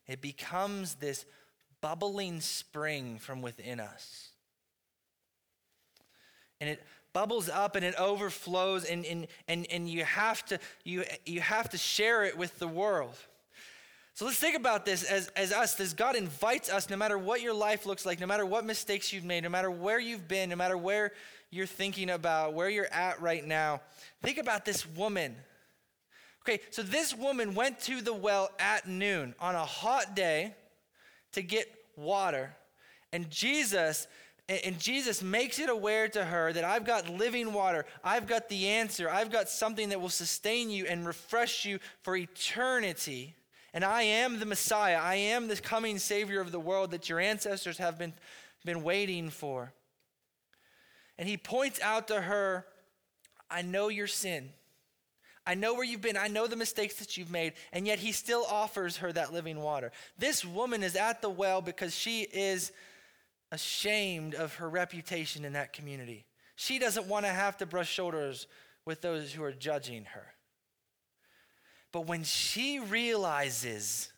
it 0.08 0.22
becomes 0.22 0.96
this 0.96 1.26
bubbling 1.82 2.42
spring 2.42 3.18
from 3.18 3.42
within 3.42 3.80
us. 3.80 4.30
And 6.60 6.70
it 6.70 6.84
bubbles 7.14 7.50
up 7.50 7.76
and 7.76 7.86
it 7.86 7.96
overflows 7.96 8.86
and, 8.86 9.06
and, 9.06 9.28
and, 9.48 9.68
and 9.72 9.90
you, 9.90 10.04
have 10.04 10.46
to, 10.46 10.60
you, 10.84 11.04
you 11.26 11.42
have 11.42 11.70
to 11.70 11.78
share 11.78 12.24
it 12.24 12.38
with 12.38 12.60
the 12.60 12.68
world. 12.68 13.16
So 14.16 14.26
let's 14.26 14.38
think 14.38 14.56
about 14.56 14.86
this 14.86 15.04
as, 15.04 15.28
as 15.36 15.52
us, 15.52 15.78
as 15.80 15.94
God 15.94 16.16
invites 16.16 16.70
us, 16.70 16.90
no 16.90 16.96
matter 16.96 17.18
what 17.18 17.42
your 17.42 17.54
life 17.54 17.86
looks 17.86 18.06
like, 18.06 18.20
no 18.20 18.28
matter 18.28 18.46
what 18.46 18.66
mistakes 18.66 19.12
you've 19.12 19.26
made, 19.26 19.44
no 19.44 19.50
matter 19.50 19.70
where 19.70 20.00
you've 20.00 20.28
been, 20.28 20.50
no 20.50 20.56
matter 20.56 20.78
where 20.78 21.12
you're 21.52 21.66
thinking 21.66 22.10
about, 22.10 22.54
where 22.54 22.70
you're 22.70 22.92
at 22.92 23.22
right 23.22 23.46
now. 23.46 23.82
Think 24.22 24.38
about 24.38 24.66
this 24.66 24.86
woman. 24.86 25.36
Okay, 26.44 26.60
so 26.70 26.84
this 26.84 27.16
woman 27.16 27.56
went 27.56 27.80
to 27.82 28.02
the 28.02 28.14
well 28.14 28.50
at 28.60 28.88
noon 28.88 29.34
on 29.40 29.56
a 29.56 29.66
hot 29.66 30.16
day 30.16 30.54
to 31.32 31.42
get 31.42 31.68
water. 31.96 32.56
And 33.12 33.30
Jesus 33.30 34.08
and 34.48 34.80
Jesus 34.80 35.24
makes 35.24 35.58
it 35.58 35.70
aware 35.70 36.08
to 36.10 36.24
her 36.24 36.54
that 36.54 36.64
I've 36.64 36.86
got 36.86 37.10
living 37.10 37.52
water. 37.52 37.86
I've 38.04 38.28
got 38.28 38.48
the 38.48 38.68
answer. 38.68 39.10
I've 39.10 39.32
got 39.32 39.50
something 39.50 39.90
that 39.90 40.00
will 40.00 40.10
sustain 40.10 40.70
you 40.70 40.86
and 40.86 41.08
refresh 41.08 41.66
you 41.66 41.80
for 42.04 42.16
eternity. 42.16 43.34
And 43.74 43.84
I 43.84 44.04
am 44.04 44.40
the 44.40 44.46
Messiah. 44.46 45.00
I 45.02 45.16
am 45.16 45.48
the 45.48 45.56
coming 45.56 45.98
Savior 45.98 46.42
of 46.42 46.52
the 46.52 46.60
world 46.60 46.92
that 46.92 47.10
your 47.10 47.20
ancestors 47.20 47.80
have 47.80 47.98
been, 47.98 48.14
been 48.64 48.84
waiting 48.84 49.32
for. 49.32 49.74
And 51.18 51.28
he 51.28 51.38
points 51.38 51.80
out 51.82 52.08
to 52.10 52.22
her, 52.22 52.66
I 53.50 53.62
know 53.62 53.90
your 53.90 54.08
sin. 54.08 54.50
I 55.48 55.54
know 55.54 55.74
where 55.76 55.84
you've 55.84 56.02
been. 56.02 56.18
I 56.18 56.28
know 56.28 56.48
the 56.48 56.56
mistakes 56.56 56.96
that 56.96 57.18
you've 57.18 57.32
made. 57.32 57.54
And 57.72 57.86
yet 57.86 58.00
he 58.00 58.12
still 58.12 58.46
offers 58.50 58.98
her 58.98 59.12
that 59.14 59.32
living 59.32 59.60
water. 59.62 59.92
This 60.18 60.44
woman 60.44 60.84
is 60.84 60.96
at 60.96 61.22
the 61.22 61.30
well 61.30 61.62
because 61.62 61.96
she 61.96 62.22
is 62.22 62.72
ashamed 63.52 64.34
of 64.34 64.56
her 64.56 64.68
reputation 64.68 65.46
in 65.46 65.54
that 65.54 65.72
community. 65.72 66.26
She 66.56 66.80
doesn't 66.80 67.08
want 67.08 67.26
to 67.26 67.32
have 67.32 67.58
to 67.58 67.66
brush 67.66 67.92
shoulders 67.92 68.48
with 68.86 69.02
those 69.02 69.32
who 69.34 69.44
are 69.44 69.52
judging 69.52 70.06
her. 70.06 70.26
But 71.92 72.08
when 72.08 72.24
she 72.24 72.80
realizes 72.80 74.12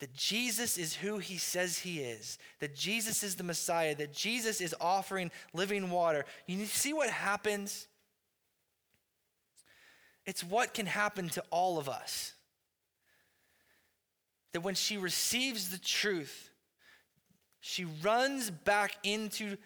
that 0.00 0.12
Jesus 0.14 0.76
is 0.76 0.96
who 0.96 1.18
he 1.18 1.38
says 1.38 1.78
he 1.78 2.00
is, 2.00 2.38
that 2.60 2.74
Jesus 2.74 3.22
is 3.22 3.36
the 3.36 3.44
Messiah, 3.44 3.94
that 3.94 4.12
Jesus 4.12 4.60
is 4.60 4.74
offering 4.80 5.30
living 5.52 5.90
water, 5.90 6.24
you 6.46 6.64
see 6.66 6.92
what 6.92 7.10
happens? 7.10 7.86
It's 10.26 10.42
what 10.42 10.74
can 10.74 10.86
happen 10.86 11.28
to 11.30 11.44
all 11.50 11.78
of 11.78 11.88
us. 11.88 12.32
That 14.52 14.62
when 14.62 14.74
she 14.74 14.96
receives 14.96 15.70
the 15.70 15.78
truth, 15.78 16.50
she 17.60 17.84
runs 17.84 18.50
back 18.50 18.96
into 19.02 19.56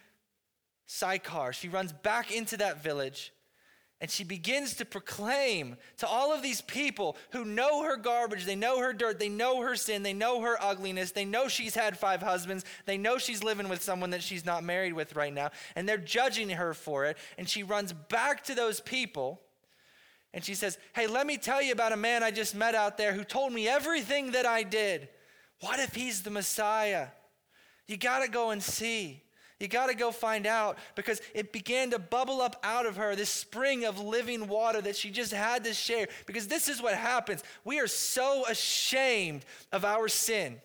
Sychar. 0.86 1.52
She 1.52 1.68
runs 1.68 1.92
back 1.92 2.32
into 2.32 2.56
that 2.58 2.82
village 2.82 3.32
and 4.00 4.10
she 4.10 4.22
begins 4.22 4.74
to 4.74 4.84
proclaim 4.84 5.76
to 5.96 6.06
all 6.06 6.32
of 6.32 6.42
these 6.42 6.60
people 6.60 7.16
who 7.30 7.44
know 7.44 7.82
her 7.82 7.96
garbage, 7.96 8.44
they 8.44 8.54
know 8.54 8.78
her 8.78 8.92
dirt, 8.92 9.18
they 9.18 9.28
know 9.28 9.60
her 9.60 9.74
sin, 9.74 10.02
they 10.02 10.12
know 10.12 10.40
her 10.40 10.56
ugliness, 10.62 11.10
they 11.10 11.24
know 11.24 11.48
she's 11.48 11.74
had 11.74 11.98
five 11.98 12.22
husbands, 12.22 12.64
they 12.86 12.96
know 12.96 13.18
she's 13.18 13.42
living 13.42 13.68
with 13.68 13.82
someone 13.82 14.10
that 14.10 14.22
she's 14.22 14.46
not 14.46 14.62
married 14.62 14.92
with 14.92 15.16
right 15.16 15.34
now, 15.34 15.50
and 15.74 15.88
they're 15.88 15.98
judging 15.98 16.50
her 16.50 16.74
for 16.74 17.06
it. 17.06 17.18
And 17.36 17.48
she 17.48 17.62
runs 17.64 17.92
back 17.92 18.44
to 18.44 18.54
those 18.54 18.80
people 18.80 19.40
and 20.34 20.44
she 20.44 20.54
says, 20.54 20.78
Hey, 20.94 21.06
let 21.06 21.26
me 21.26 21.36
tell 21.36 21.62
you 21.62 21.72
about 21.72 21.92
a 21.92 21.96
man 21.96 22.22
I 22.22 22.30
just 22.30 22.54
met 22.54 22.74
out 22.74 22.98
there 22.98 23.12
who 23.12 23.24
told 23.24 23.52
me 23.52 23.66
everything 23.66 24.32
that 24.32 24.46
I 24.46 24.62
did. 24.62 25.08
What 25.60 25.80
if 25.80 25.94
he's 25.94 26.22
the 26.22 26.30
Messiah? 26.30 27.08
You 27.86 27.96
got 27.96 28.20
to 28.24 28.30
go 28.30 28.50
and 28.50 28.62
see. 28.62 29.22
You 29.60 29.66
got 29.66 29.88
to 29.88 29.94
go 29.94 30.12
find 30.12 30.46
out 30.46 30.78
because 30.94 31.20
it 31.34 31.52
began 31.52 31.90
to 31.90 31.98
bubble 31.98 32.40
up 32.40 32.56
out 32.62 32.86
of 32.86 32.96
her 32.96 33.16
this 33.16 33.30
spring 33.30 33.84
of 33.84 34.00
living 34.00 34.46
water 34.46 34.80
that 34.80 34.94
she 34.94 35.10
just 35.10 35.32
had 35.32 35.64
to 35.64 35.74
share. 35.74 36.06
Because 36.26 36.46
this 36.46 36.68
is 36.68 36.80
what 36.80 36.94
happens. 36.94 37.42
We 37.64 37.80
are 37.80 37.88
so 37.88 38.44
ashamed 38.48 39.44
of 39.72 39.84
our 39.84 40.06
sin. 40.06 40.60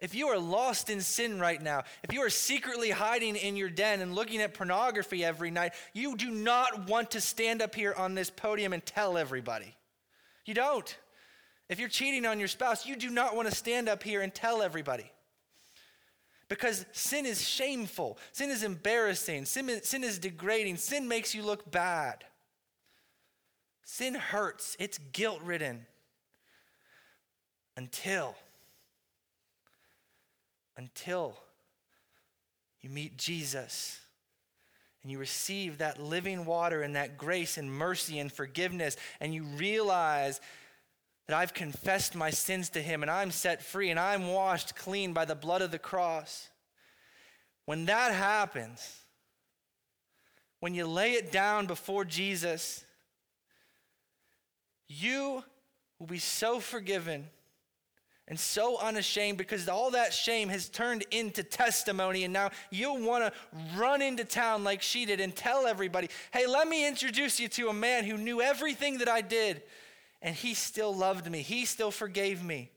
If 0.00 0.14
you 0.14 0.28
are 0.28 0.38
lost 0.38 0.90
in 0.90 1.00
sin 1.00 1.38
right 1.38 1.62
now, 1.62 1.84
if 2.02 2.12
you 2.12 2.20
are 2.22 2.30
secretly 2.30 2.90
hiding 2.90 3.36
in 3.36 3.56
your 3.56 3.70
den 3.70 4.00
and 4.00 4.14
looking 4.14 4.40
at 4.40 4.54
pornography 4.54 5.24
every 5.24 5.50
night, 5.50 5.72
you 5.92 6.16
do 6.16 6.30
not 6.30 6.88
want 6.88 7.12
to 7.12 7.20
stand 7.20 7.62
up 7.62 7.74
here 7.74 7.94
on 7.96 8.14
this 8.14 8.28
podium 8.30 8.72
and 8.72 8.84
tell 8.84 9.16
everybody. 9.16 9.74
You 10.46 10.54
don't. 10.54 10.96
If 11.68 11.78
you're 11.78 11.88
cheating 11.88 12.26
on 12.26 12.38
your 12.38 12.48
spouse, 12.48 12.86
you 12.86 12.96
do 12.96 13.08
not 13.08 13.36
want 13.36 13.48
to 13.48 13.54
stand 13.54 13.88
up 13.88 14.02
here 14.02 14.20
and 14.20 14.34
tell 14.34 14.62
everybody. 14.62 15.10
Because 16.48 16.84
sin 16.92 17.26
is 17.26 17.46
shameful, 17.46 18.18
sin 18.32 18.50
is 18.50 18.62
embarrassing, 18.62 19.46
sin, 19.46 19.80
sin 19.82 20.04
is 20.04 20.18
degrading, 20.18 20.76
sin 20.76 21.08
makes 21.08 21.34
you 21.34 21.42
look 21.42 21.70
bad. 21.70 22.24
Sin 23.84 24.14
hurts, 24.14 24.76
it's 24.78 24.98
guilt 25.12 25.40
ridden. 25.42 25.86
Until, 27.76 28.36
until 30.76 31.36
you 32.80 32.90
meet 32.90 33.16
Jesus 33.16 33.98
and 35.02 35.10
you 35.10 35.18
receive 35.18 35.78
that 35.78 36.00
living 36.00 36.46
water 36.46 36.82
and 36.82 36.96
that 36.96 37.18
grace 37.18 37.58
and 37.58 37.70
mercy 37.70 38.18
and 38.18 38.32
forgiveness, 38.32 38.96
and 39.20 39.34
you 39.34 39.42
realize 39.42 40.40
that 41.26 41.36
I've 41.36 41.54
confessed 41.54 42.14
my 42.14 42.30
sins 42.30 42.70
to 42.70 42.82
him 42.82 43.02
and 43.02 43.10
I'm 43.10 43.30
set 43.30 43.62
free 43.62 43.90
and 43.90 43.98
I'm 43.98 44.28
washed 44.28 44.76
clean 44.76 45.12
by 45.12 45.24
the 45.24 45.34
blood 45.34 45.62
of 45.62 45.70
the 45.70 45.78
cross. 45.78 46.48
When 47.64 47.86
that 47.86 48.12
happens, 48.12 49.04
when 50.60 50.74
you 50.74 50.86
lay 50.86 51.12
it 51.12 51.32
down 51.32 51.66
before 51.66 52.04
Jesus, 52.04 52.84
you 54.88 55.42
will 55.98 56.06
be 56.06 56.18
so 56.18 56.60
forgiven 56.60 57.26
and 58.28 58.38
so 58.38 58.78
unashamed 58.78 59.36
because 59.36 59.68
all 59.68 59.90
that 59.90 60.12
shame 60.12 60.48
has 60.48 60.68
turned 60.68 61.04
into 61.10 61.42
testimony. 61.42 62.24
And 62.24 62.32
now 62.32 62.50
you'll 62.70 63.00
want 63.00 63.24
to 63.24 63.32
run 63.76 64.00
into 64.00 64.24
town 64.24 64.64
like 64.64 64.80
she 64.80 65.04
did 65.04 65.20
and 65.20 65.34
tell 65.34 65.66
everybody, 65.66 66.08
hey, 66.32 66.46
let 66.46 66.66
me 66.68 66.86
introduce 66.86 67.38
you 67.38 67.48
to 67.48 67.68
a 67.68 67.74
man 67.74 68.04
who 68.04 68.16
knew 68.16 68.40
everything 68.40 68.98
that 68.98 69.08
I 69.08 69.20
did 69.20 69.62
and 70.24 70.34
he 70.34 70.54
still 70.54 70.92
loved 70.92 71.30
me. 71.30 71.42
He 71.42 71.66
still 71.66 71.92
forgave 71.92 72.42
me. 72.42 72.70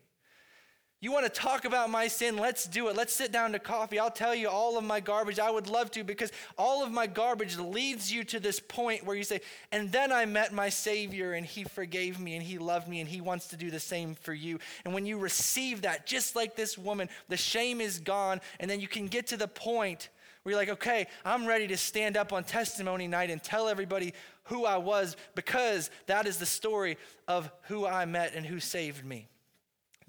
You 1.00 1.12
want 1.12 1.26
to 1.26 1.42
talk 1.42 1.64
about 1.64 1.92
my 1.92 2.08
sin? 2.08 2.38
Let's 2.38 2.66
do 2.66 2.90
it. 2.90 2.98
Let's 2.98 3.14
sit 3.14 3.32
down 3.32 3.52
to 3.52 3.60
coffee. 3.60 4.00
I'll 4.00 4.12
tell 4.12 4.34
you 4.34 4.50
all 4.50 4.78
of 4.78 4.84
my 4.84 5.00
garbage. 5.00 5.40
I 5.40 5.50
would 5.50 5.68
love 5.68 5.92
to 5.92 6.04
because 6.04 6.32
all 6.58 6.84
of 6.84 6.92
my 6.92 7.06
garbage 7.08 7.58
leads 7.58 8.12
you 8.12 8.24
to 8.26 8.40
this 8.40 8.60
point 8.60 9.06
where 9.06 9.16
you 9.16 9.24
say, 9.24 9.42
and 9.72 9.92
then 9.92 10.12
I 10.12 10.26
met 10.26 10.54
my 10.54 10.70
Savior 10.70 11.34
and 11.34 11.46
He 11.46 11.64
forgave 11.64 12.20
me 12.20 12.36
and 12.36 12.44
He 12.44 12.58
loved 12.58 12.88
me 12.88 13.00
and 13.00 13.08
He 13.08 13.22
wants 13.22 13.48
to 13.50 13.58
do 13.58 13.72
the 13.72 13.80
same 13.80 14.16
for 14.16 14.34
you. 14.34 14.60
And 14.84 14.94
when 14.94 15.06
you 15.06 15.20
receive 15.20 15.84
that, 15.84 16.08
just 16.08 16.36
like 16.36 16.56
this 16.56 16.78
woman, 16.78 17.10
the 17.30 17.38
shame 17.38 17.80
is 17.80 18.00
gone. 18.00 18.42
And 18.60 18.70
then 18.70 18.82
you 18.82 18.88
can 18.88 19.08
get 19.08 19.28
to 19.28 19.38
the 19.38 19.48
point 19.48 20.10
you're 20.52 20.60
like, 20.60 20.70
okay, 20.70 21.08
I'm 21.26 21.46
ready 21.46 21.68
to 21.68 21.78
stand 21.78 22.18
up 22.18 22.32
on 22.32 22.44
testimony 22.44 23.08
night 23.08 23.30
and 23.30 23.42
tell 23.42 23.68
everybody 23.68 24.14
who 24.44 24.66
I 24.66 24.78
was 24.78 25.16
because 25.36 25.90
that 26.06 26.26
is 26.26 26.38
the 26.38 26.46
story 26.46 26.98
of 27.28 27.52
who 27.64 27.86
I 27.86 28.06
met 28.06 28.34
and 28.34 28.46
who 28.46 28.60
saved 28.60 29.04
me. 29.04 29.28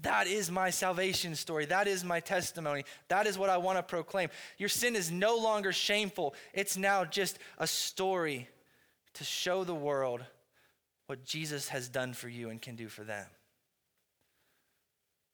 That 0.01 0.27
is 0.27 0.49
my 0.49 0.69
salvation 0.69 1.35
story. 1.35 1.65
That 1.65 1.87
is 1.87 2.05
my 2.05 2.21
testimony. 2.21 2.85
That 3.09 3.27
is 3.27 3.37
what 3.37 3.49
I 3.49 3.57
want 3.57 3.79
to 3.79 3.83
proclaim. 3.83 4.29
Your 4.57 4.69
sin 4.69 4.95
is 4.95 5.11
no 5.11 5.37
longer 5.37 5.73
shameful, 5.73 6.35
it's 6.53 6.77
now 6.77 7.03
just 7.05 7.37
a 7.57 7.67
story 7.67 8.47
to 9.15 9.23
show 9.23 9.63
the 9.63 9.75
world 9.75 10.23
what 11.07 11.25
Jesus 11.25 11.69
has 11.69 11.89
done 11.89 12.13
for 12.13 12.29
you 12.29 12.49
and 12.49 12.61
can 12.61 12.75
do 12.75 12.87
for 12.87 13.03
them. 13.03 13.25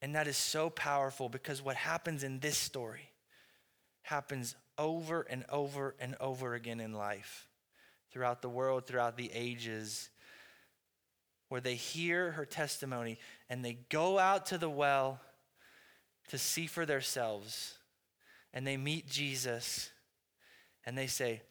And 0.02 0.16
that 0.16 0.28
is 0.28 0.38
so 0.38 0.70
powerful 0.70 1.30
because 1.30 1.62
what 1.62 1.76
happens 1.76 2.24
in 2.24 2.40
this 2.40 2.58
story 2.58 3.10
happens 4.06 4.56
over 4.78 5.22
and 5.22 5.44
over 5.50 5.96
and 6.00 6.16
over 6.20 6.54
again 6.54 6.80
in 6.80 6.94
life 6.94 7.48
throughout 8.12 8.42
the 8.42 8.50
world, 8.50 8.86
throughout 8.86 9.18
the 9.18 9.32
ages, 9.34 10.10
where 11.50 11.60
they 11.60 11.74
hear 11.74 12.32
her 12.32 12.46
testimony 12.46 13.18
and 13.50 13.66
they 13.66 13.80
go 13.90 14.20
out 14.20 14.46
to 14.48 14.58
the 14.60 14.70
well 14.70 15.20
to 16.28 16.38
see 16.38 16.68
for 16.68 16.86
themselves 16.86 17.74
and 18.54 18.66
they 18.66 18.78
meet 18.78 19.08
Jesus 19.08 19.90
and 20.86 20.96
they 20.96 21.08
say, 21.08 21.42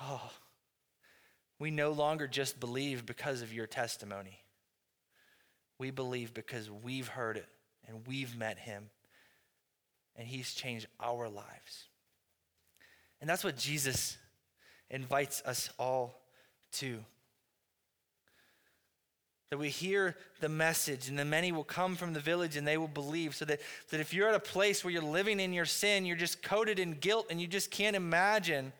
Oh, 0.00 0.30
we 1.58 1.70
no 1.70 1.92
longer 1.92 2.26
just 2.26 2.58
believe 2.58 3.04
because 3.04 3.42
of 3.42 3.52
your 3.52 3.66
testimony. 3.66 4.40
We 5.78 5.90
believe 5.90 6.32
because 6.32 6.70
we've 6.70 7.08
heard 7.08 7.36
it 7.36 7.48
and 7.86 8.06
we've 8.06 8.36
met 8.36 8.58
him 8.58 8.88
and 10.16 10.26
he's 10.26 10.54
changed 10.54 10.86
our 11.00 11.28
lives. 11.28 11.84
And 13.20 13.28
that's 13.28 13.44
what 13.44 13.56
Jesus 13.56 14.16
invites 14.90 15.42
us 15.44 15.70
all 15.78 16.20
to. 16.72 16.98
That 19.50 19.58
we 19.58 19.68
hear 19.68 20.16
the 20.40 20.48
message, 20.48 21.08
and 21.08 21.18
the 21.18 21.24
many 21.24 21.52
will 21.52 21.64
come 21.64 21.94
from 21.94 22.12
the 22.12 22.20
village 22.20 22.56
and 22.56 22.66
they 22.66 22.76
will 22.76 22.88
believe. 22.88 23.34
So 23.34 23.44
that, 23.44 23.60
that 23.90 24.00
if 24.00 24.12
you're 24.12 24.28
at 24.28 24.34
a 24.34 24.40
place 24.40 24.82
where 24.82 24.92
you're 24.92 25.02
living 25.02 25.38
in 25.38 25.52
your 25.52 25.64
sin, 25.64 26.04
you're 26.04 26.16
just 26.16 26.42
coated 26.42 26.78
in 26.78 26.94
guilt 26.94 27.26
and 27.30 27.40
you 27.40 27.46
just 27.46 27.70
can't 27.70 27.96
imagine 27.96 28.72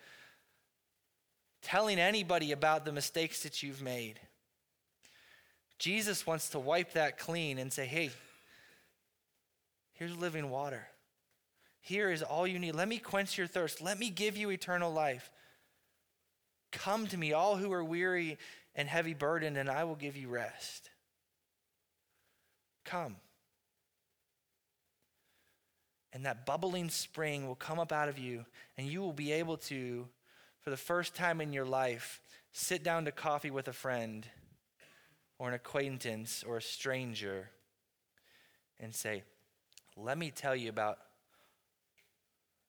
telling 1.62 1.98
anybody 1.98 2.52
about 2.52 2.84
the 2.84 2.92
mistakes 2.92 3.42
that 3.42 3.62
you've 3.62 3.82
made. 3.82 4.20
Jesus 5.78 6.26
wants 6.26 6.50
to 6.50 6.58
wipe 6.58 6.92
that 6.94 7.18
clean 7.18 7.58
and 7.58 7.72
say, 7.72 7.86
hey, 7.86 8.10
here's 9.94 10.16
living 10.16 10.50
water. 10.50 10.86
Here 11.86 12.10
is 12.10 12.24
all 12.24 12.48
you 12.48 12.58
need. 12.58 12.74
Let 12.74 12.88
me 12.88 12.98
quench 12.98 13.38
your 13.38 13.46
thirst. 13.46 13.80
Let 13.80 13.96
me 13.96 14.10
give 14.10 14.36
you 14.36 14.50
eternal 14.50 14.92
life. 14.92 15.30
Come 16.72 17.06
to 17.06 17.16
me, 17.16 17.32
all 17.32 17.56
who 17.56 17.72
are 17.72 17.84
weary 17.84 18.38
and 18.74 18.88
heavy 18.88 19.14
burdened, 19.14 19.56
and 19.56 19.70
I 19.70 19.84
will 19.84 19.94
give 19.94 20.16
you 20.16 20.28
rest. 20.28 20.90
Come. 22.84 23.14
And 26.12 26.26
that 26.26 26.44
bubbling 26.44 26.88
spring 26.88 27.46
will 27.46 27.54
come 27.54 27.78
up 27.78 27.92
out 27.92 28.08
of 28.08 28.18
you, 28.18 28.46
and 28.76 28.88
you 28.88 29.00
will 29.00 29.12
be 29.12 29.30
able 29.30 29.56
to, 29.58 30.08
for 30.62 30.70
the 30.70 30.76
first 30.76 31.14
time 31.14 31.40
in 31.40 31.52
your 31.52 31.66
life, 31.66 32.20
sit 32.50 32.82
down 32.82 33.04
to 33.04 33.12
coffee 33.12 33.52
with 33.52 33.68
a 33.68 33.72
friend 33.72 34.26
or 35.38 35.46
an 35.46 35.54
acquaintance 35.54 36.42
or 36.44 36.56
a 36.56 36.62
stranger 36.62 37.50
and 38.80 38.92
say, 38.92 39.22
Let 39.96 40.18
me 40.18 40.32
tell 40.32 40.56
you 40.56 40.68
about 40.68 40.98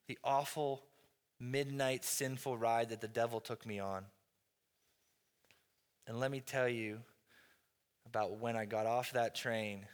the 0.07 0.17
awful 0.23 0.83
midnight 1.39 2.03
sinful 2.03 2.57
ride 2.57 2.89
that 2.89 3.01
the 3.01 3.07
devil 3.07 3.39
took 3.39 3.65
me 3.65 3.79
on. 3.79 4.05
And 6.07 6.19
let 6.19 6.31
me 6.31 6.39
tell 6.39 6.69
you 6.69 6.99
about 8.05 8.39
when 8.39 8.55
I 8.55 8.65
got 8.65 8.85
off 8.85 9.11
that 9.11 9.35
train 9.35 9.85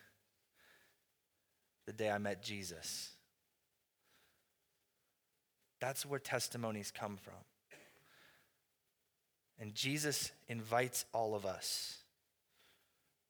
the 1.86 1.94
day 1.94 2.10
I 2.10 2.18
met 2.20 2.44
Jesus. 2.44 3.10
That's 5.82 6.06
where 6.06 6.20
testimonies 6.20 6.92
come 6.92 7.18
from. 7.18 7.34
And 9.60 9.74
Jesus 9.74 10.32
invites 10.48 11.06
all 11.14 11.36
of 11.36 11.46
us, 11.46 11.98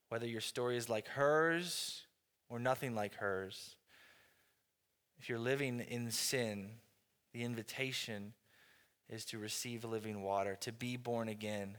whether 0.10 0.28
your 0.28 0.42
story 0.42 0.78
is 0.78 0.90
like 0.90 1.08
hers 1.08 2.04
or 2.50 2.60
nothing 2.60 2.94
like 2.94 3.16
hers. 3.16 3.76
If 5.24 5.30
you're 5.30 5.40
living 5.40 5.80
in 5.80 6.12
sin, 6.12 6.68
the 7.32 7.44
invitation 7.44 8.34
is 9.10 9.24
to 9.28 9.38
receive 9.38 9.86
living 9.86 10.22
water, 10.22 10.58
to 10.60 10.74
be 10.74 10.98
born 10.98 11.30
again, 11.30 11.78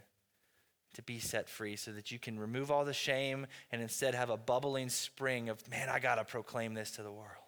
to 0.95 1.03
be 1.03 1.19
set 1.19 1.51
free, 1.51 1.77
so 1.77 1.93
that 1.93 2.11
you 2.11 2.19
can 2.19 2.39
remove 2.39 2.71
all 2.71 2.87
the 2.87 2.95
shame 2.95 3.47
and 3.71 3.83
instead 3.83 4.15
have 4.15 4.31
a 4.31 4.39
bubbling 4.39 4.89
spring 4.89 5.51
of, 5.51 5.59
man, 5.69 5.91
I 5.91 5.99
got 5.99 6.15
to 6.15 6.25
proclaim 6.25 6.73
this 6.73 6.93
to 6.93 7.03
the 7.03 7.13
world. 7.13 7.45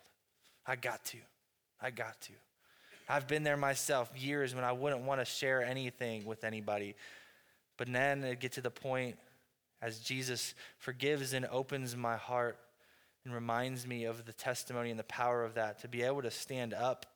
I 0.66 0.76
got 0.76 1.02
to. 1.06 1.16
I 1.80 1.88
got 1.88 2.20
to. 2.20 2.32
I've 3.08 3.26
been 3.26 3.42
there 3.42 3.56
myself 3.56 4.12
years 4.14 4.54
when 4.54 4.64
I 4.64 4.72
wouldn't 4.72 5.00
want 5.00 5.22
to 5.22 5.24
share 5.24 5.64
anything 5.64 6.26
with 6.26 6.44
anybody. 6.44 6.94
But 7.78 7.90
then 7.90 8.22
it 8.22 8.40
get 8.40 8.52
to 8.52 8.60
the 8.60 8.70
point 8.70 9.16
as 9.80 10.00
Jesus 10.00 10.54
forgives 10.76 11.32
and 11.32 11.46
opens 11.46 11.96
my 11.96 12.18
heart 12.18 12.58
and 13.26 13.34
reminds 13.34 13.88
me 13.88 14.04
of 14.04 14.24
the 14.24 14.32
testimony 14.32 14.90
and 14.90 14.98
the 14.98 15.04
power 15.04 15.44
of 15.44 15.54
that 15.54 15.80
to 15.80 15.88
be 15.88 16.02
able 16.02 16.22
to 16.22 16.30
stand 16.30 16.72
up 16.72 17.06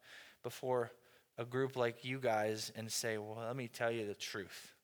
before 0.42 0.90
a 1.38 1.44
group 1.44 1.76
like 1.76 2.04
you 2.04 2.18
guys 2.18 2.72
and 2.74 2.90
say, 2.90 3.16
Well, 3.16 3.38
let 3.46 3.54
me 3.54 3.68
tell 3.68 3.92
you 3.92 4.06
the 4.06 4.14
truth. 4.14 4.74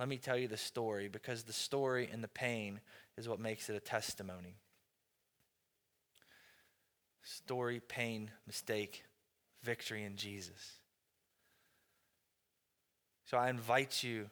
Let 0.00 0.08
me 0.08 0.18
tell 0.18 0.36
you 0.36 0.48
the 0.48 0.56
story 0.56 1.08
because 1.08 1.44
the 1.44 1.52
story 1.52 2.08
and 2.12 2.22
the 2.24 2.28
pain 2.28 2.80
is 3.16 3.28
what 3.28 3.38
makes 3.38 3.70
it 3.70 3.76
a 3.76 3.80
testimony. 3.80 4.56
Story, 7.22 7.80
pain, 7.86 8.32
mistake, 8.48 9.04
victory 9.62 10.02
in 10.02 10.16
Jesus. 10.16 10.78
So 13.26 13.38
I 13.38 13.50
invite 13.50 14.02
you, 14.02 14.30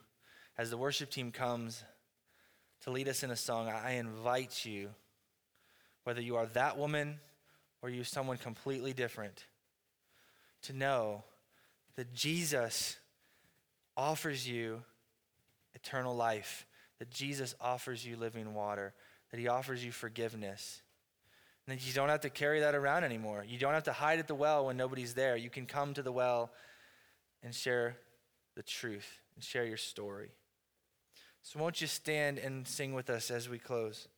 as 0.56 0.70
the 0.70 0.78
worship 0.78 1.10
team 1.10 1.30
comes 1.30 1.84
to 2.82 2.90
lead 2.90 3.06
us 3.06 3.22
in 3.22 3.30
a 3.30 3.36
song, 3.36 3.68
I 3.68 3.92
invite 3.92 4.64
you, 4.64 4.90
whether 6.08 6.22
you 6.22 6.36
are 6.36 6.46
that 6.46 6.78
woman 6.78 7.20
or 7.82 7.90
you're 7.90 8.02
someone 8.02 8.38
completely 8.38 8.94
different, 8.94 9.44
to 10.62 10.72
know 10.72 11.22
that 11.96 12.14
Jesus 12.14 12.96
offers 13.94 14.48
you 14.48 14.82
eternal 15.74 16.16
life, 16.16 16.66
that 16.98 17.10
Jesus 17.10 17.54
offers 17.60 18.04
you 18.04 18.16
living 18.16 18.54
water, 18.54 18.94
that 19.30 19.38
he 19.38 19.48
offers 19.48 19.84
you 19.84 19.92
forgiveness 19.92 20.80
and 21.68 21.86
you 21.86 21.92
don't 21.92 22.08
have 22.08 22.22
to 22.22 22.30
carry 22.30 22.60
that 22.60 22.74
around 22.74 23.04
anymore. 23.04 23.44
You 23.46 23.58
don't 23.58 23.74
have 23.74 23.84
to 23.84 23.92
hide 23.92 24.18
at 24.18 24.26
the 24.26 24.34
well 24.34 24.66
when 24.66 24.76
nobody's 24.76 25.12
there. 25.12 25.36
You 25.36 25.50
can 25.50 25.66
come 25.66 25.92
to 25.94 26.02
the 26.02 26.12
well 26.12 26.50
and 27.42 27.54
share 27.54 27.96
the 28.56 28.62
truth 28.62 29.20
and 29.34 29.44
share 29.44 29.66
your 29.66 29.76
story. 29.76 30.30
So, 31.42 31.60
won't 31.60 31.80
you 31.80 31.86
stand 31.86 32.38
and 32.38 32.66
sing 32.66 32.94
with 32.94 33.10
us 33.10 33.30
as 33.30 33.48
we 33.48 33.58
close? 33.58 34.08